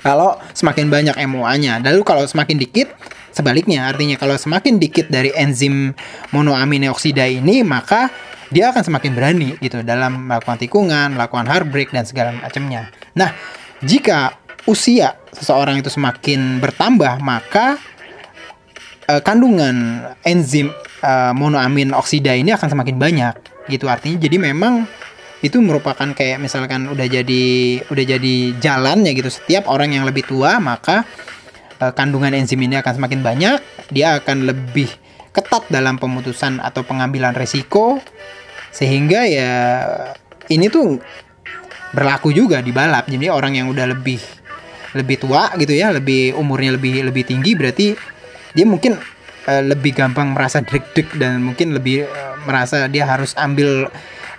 Kalau 0.02 0.38
semakin 0.54 0.90
banyak 0.90 1.16
MOA-nya. 1.26 1.82
Lalu 1.82 2.02
kalau 2.06 2.24
semakin 2.26 2.62
dikit 2.62 2.94
sebaliknya 3.36 3.92
artinya 3.92 4.16
kalau 4.16 4.40
semakin 4.40 4.80
dikit 4.80 5.12
dari 5.12 5.34
enzim 5.36 5.92
monoamine 6.32 6.88
oksida 6.88 7.28
ini 7.28 7.68
maka 7.68 8.08
dia 8.54 8.72
akan 8.72 8.86
semakin 8.86 9.12
berani 9.18 9.50
gitu 9.60 9.82
dalam 9.82 10.30
melakukan 10.30 10.62
tikungan, 10.62 11.18
melakukan 11.18 11.50
hard 11.50 11.68
brake 11.74 11.92
dan 11.92 12.06
segala 12.06 12.32
macamnya. 12.32 12.94
Nah, 13.18 13.34
jika 13.84 14.38
usia 14.66 15.18
seseorang 15.34 15.82
itu 15.82 15.92
semakin 15.92 16.62
bertambah 16.62 17.22
maka 17.22 17.78
uh, 19.10 19.22
kandungan 19.22 20.08
enzim 20.26 20.74
uh, 21.02 21.32
monoamin 21.34 21.94
oksida 21.94 22.34
ini 22.34 22.54
akan 22.54 22.68
semakin 22.72 22.98
banyak 22.98 23.36
gitu. 23.70 23.90
Artinya 23.90 24.18
jadi 24.22 24.38
memang 24.38 24.86
itu 25.44 25.62
merupakan 25.62 26.10
kayak 26.10 26.42
misalkan 26.42 26.90
udah 26.90 27.06
jadi 27.06 27.46
udah 27.90 28.06
jadi 28.18 28.36
jalannya 28.58 29.12
gitu. 29.14 29.30
Setiap 29.30 29.70
orang 29.70 29.94
yang 29.94 30.04
lebih 30.08 30.26
tua 30.26 30.58
maka 30.58 31.06
uh, 31.82 31.94
kandungan 31.94 32.34
enzim 32.34 32.62
ini 32.62 32.78
akan 32.82 33.02
semakin 33.02 33.22
banyak. 33.22 33.58
Dia 33.94 34.18
akan 34.22 34.50
lebih 34.50 34.90
ketat 35.36 35.68
dalam 35.70 36.02
pemutusan 36.02 36.62
atau 36.62 36.82
pengambilan 36.82 37.38
resiko. 37.38 38.02
Sehingga 38.76 39.24
ya 39.24 39.52
ini 40.52 40.68
tuh 40.68 41.00
berlaku 41.96 42.36
juga 42.36 42.60
di 42.60 42.76
balap. 42.76 43.08
Jadi 43.08 43.32
orang 43.32 43.56
yang 43.56 43.72
udah 43.72 43.88
lebih 43.88 44.20
lebih 44.96 45.20
tua 45.20 45.52
gitu 45.60 45.76
ya 45.76 45.92
lebih 45.92 46.32
umurnya 46.40 46.80
lebih 46.80 47.04
lebih 47.04 47.28
tinggi 47.28 47.52
berarti 47.52 48.15
dia 48.56 48.66
mungkin 48.66 48.98
uh, 49.46 49.64
lebih 49.64 49.94
gampang 49.94 50.34
merasa 50.34 50.64
deg-deg 50.64 51.12
dan 51.20 51.44
mungkin 51.44 51.76
lebih 51.76 52.08
uh, 52.08 52.40
merasa 52.48 52.88
dia 52.90 53.06
harus 53.06 53.36
ambil 53.38 53.92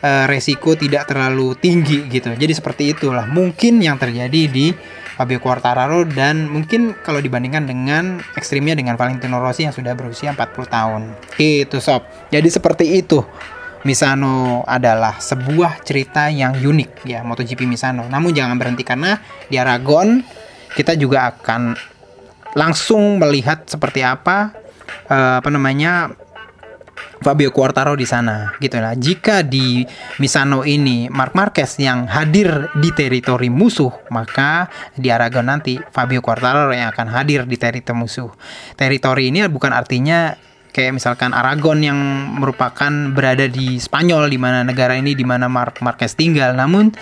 uh, 0.02 0.24
resiko 0.26 0.74
tidak 0.74 1.06
terlalu 1.06 1.54
tinggi 1.60 2.08
gitu. 2.10 2.32
Jadi 2.34 2.52
seperti 2.56 2.96
itulah 2.96 3.28
mungkin 3.28 3.78
yang 3.78 4.00
terjadi 4.00 4.48
di 4.50 4.72
Fabio 5.16 5.40
Quartararo 5.40 6.04
dan 6.04 6.44
mungkin 6.52 6.92
kalau 7.00 7.24
dibandingkan 7.24 7.64
dengan 7.64 8.20
ekstrimnya 8.36 8.76
dengan 8.76 9.00
Valentino 9.00 9.40
Rossi 9.40 9.64
yang 9.64 9.72
sudah 9.72 9.96
berusia 9.96 10.36
40 10.36 10.68
tahun. 10.68 11.02
Itu 11.40 11.80
sob. 11.80 12.04
Jadi 12.28 12.48
seperti 12.52 13.00
itu. 13.00 13.24
Misano 13.86 14.66
adalah 14.66 15.22
sebuah 15.22 15.86
cerita 15.86 16.26
yang 16.26 16.58
unik 16.58 17.06
ya 17.06 17.22
MotoGP 17.22 17.70
Misano. 17.70 18.10
Namun 18.10 18.34
jangan 18.34 18.58
berhenti 18.58 18.82
karena 18.82 19.14
di 19.46 19.62
Aragon 19.62 20.26
kita 20.74 20.98
juga 20.98 21.30
akan 21.30 21.78
langsung 22.56 23.20
melihat 23.20 23.68
seperti 23.68 24.00
apa 24.00 24.56
uh, 25.12 25.38
apa 25.44 25.48
namanya 25.52 26.10
Fabio 27.20 27.52
Quartaro 27.52 27.96
di 27.96 28.04
sana 28.08 28.56
gitu 28.60 28.76
lah. 28.80 28.96
Jika 28.96 29.44
di 29.44 29.84
Misano 30.20 30.64
ini 30.64 31.08
Mark 31.08 31.32
Marquez 31.32 31.76
yang 31.80 32.08
hadir 32.08 32.72
di 32.76 32.92
teritori 32.92 33.48
musuh, 33.48 33.92
maka 34.12 34.68
di 34.96 35.08
Aragon 35.08 35.48
nanti 35.48 35.80
Fabio 35.92 36.20
Quartaro 36.20 36.72
yang 36.72 36.92
akan 36.92 37.08
hadir 37.12 37.48
di 37.48 37.56
teritori 37.56 37.96
musuh. 37.96 38.32
Teritori 38.76 39.32
ini 39.32 39.44
bukan 39.48 39.72
artinya 39.72 40.36
kayak 40.76 40.92
misalkan 41.00 41.32
Aragon 41.32 41.80
yang 41.80 41.98
merupakan 42.36 42.92
berada 43.16 43.48
di 43.48 43.80
Spanyol 43.80 44.28
di 44.28 44.36
mana 44.36 44.60
negara 44.60 44.92
ini 44.92 45.16
di 45.16 45.24
mana 45.24 45.48
Mark 45.48 45.80
Marquez 45.80 46.12
tinggal, 46.12 46.52
namun 46.52 46.92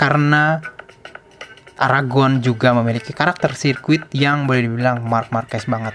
karena 0.00 0.64
Aragon 1.78 2.42
juga 2.42 2.74
memiliki 2.74 3.14
karakter 3.14 3.54
sirkuit 3.54 4.02
yang 4.10 4.50
boleh 4.50 4.66
dibilang 4.66 5.06
Mark 5.06 5.30
Marquez 5.30 5.64
banget. 5.70 5.94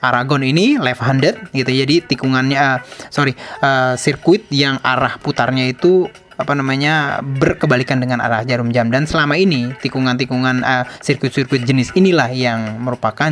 Aragon 0.00 0.40
ini 0.40 0.80
left 0.80 1.04
handed 1.04 1.36
gitu 1.52 1.68
jadi 1.68 2.00
tikungannya 2.00 2.56
uh, 2.56 2.78
sorry 3.12 3.36
uh, 3.60 3.94
sirkuit 4.00 4.48
yang 4.48 4.80
arah 4.80 5.20
putarnya 5.20 5.68
itu 5.68 6.08
apa 6.40 6.56
namanya 6.56 7.20
berkebalikan 7.20 8.00
dengan 8.00 8.24
arah 8.24 8.40
jarum 8.48 8.72
jam 8.72 8.88
dan 8.88 9.04
selama 9.04 9.36
ini 9.36 9.76
tikungan-tikungan 9.84 10.64
uh, 10.64 10.88
sirkuit-sirkuit 11.04 11.68
jenis 11.68 11.92
inilah 11.92 12.32
yang 12.32 12.80
merupakan 12.80 13.28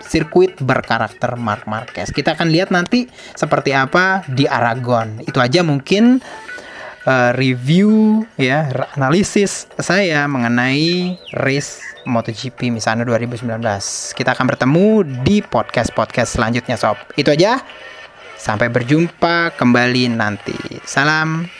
sirkuit 0.00 0.56
berkarakter 0.56 1.36
Mark 1.36 1.68
Marquez. 1.68 2.08
Kita 2.08 2.32
akan 2.32 2.48
lihat 2.48 2.72
nanti 2.72 3.04
seperti 3.36 3.76
apa 3.76 4.24
di 4.24 4.48
Aragon. 4.48 5.20
Itu 5.20 5.44
aja 5.44 5.60
mungkin 5.60 6.24
uh, 7.08 7.32
review 7.32 8.22
ya 8.36 8.68
analisis 8.92 9.64
saya 9.80 10.28
mengenai 10.28 11.16
race 11.32 11.80
MotoGP 12.04 12.72
Misano 12.72 13.04
2019. 13.04 13.60
Kita 14.16 14.32
akan 14.32 14.46
bertemu 14.48 14.86
di 15.24 15.44
podcast-podcast 15.44 16.40
selanjutnya 16.40 16.76
sob. 16.76 16.96
Itu 17.16 17.32
aja. 17.32 17.60
Sampai 18.38 18.70
berjumpa 18.70 19.58
kembali 19.58 20.14
nanti. 20.14 20.56
Salam 20.86 21.57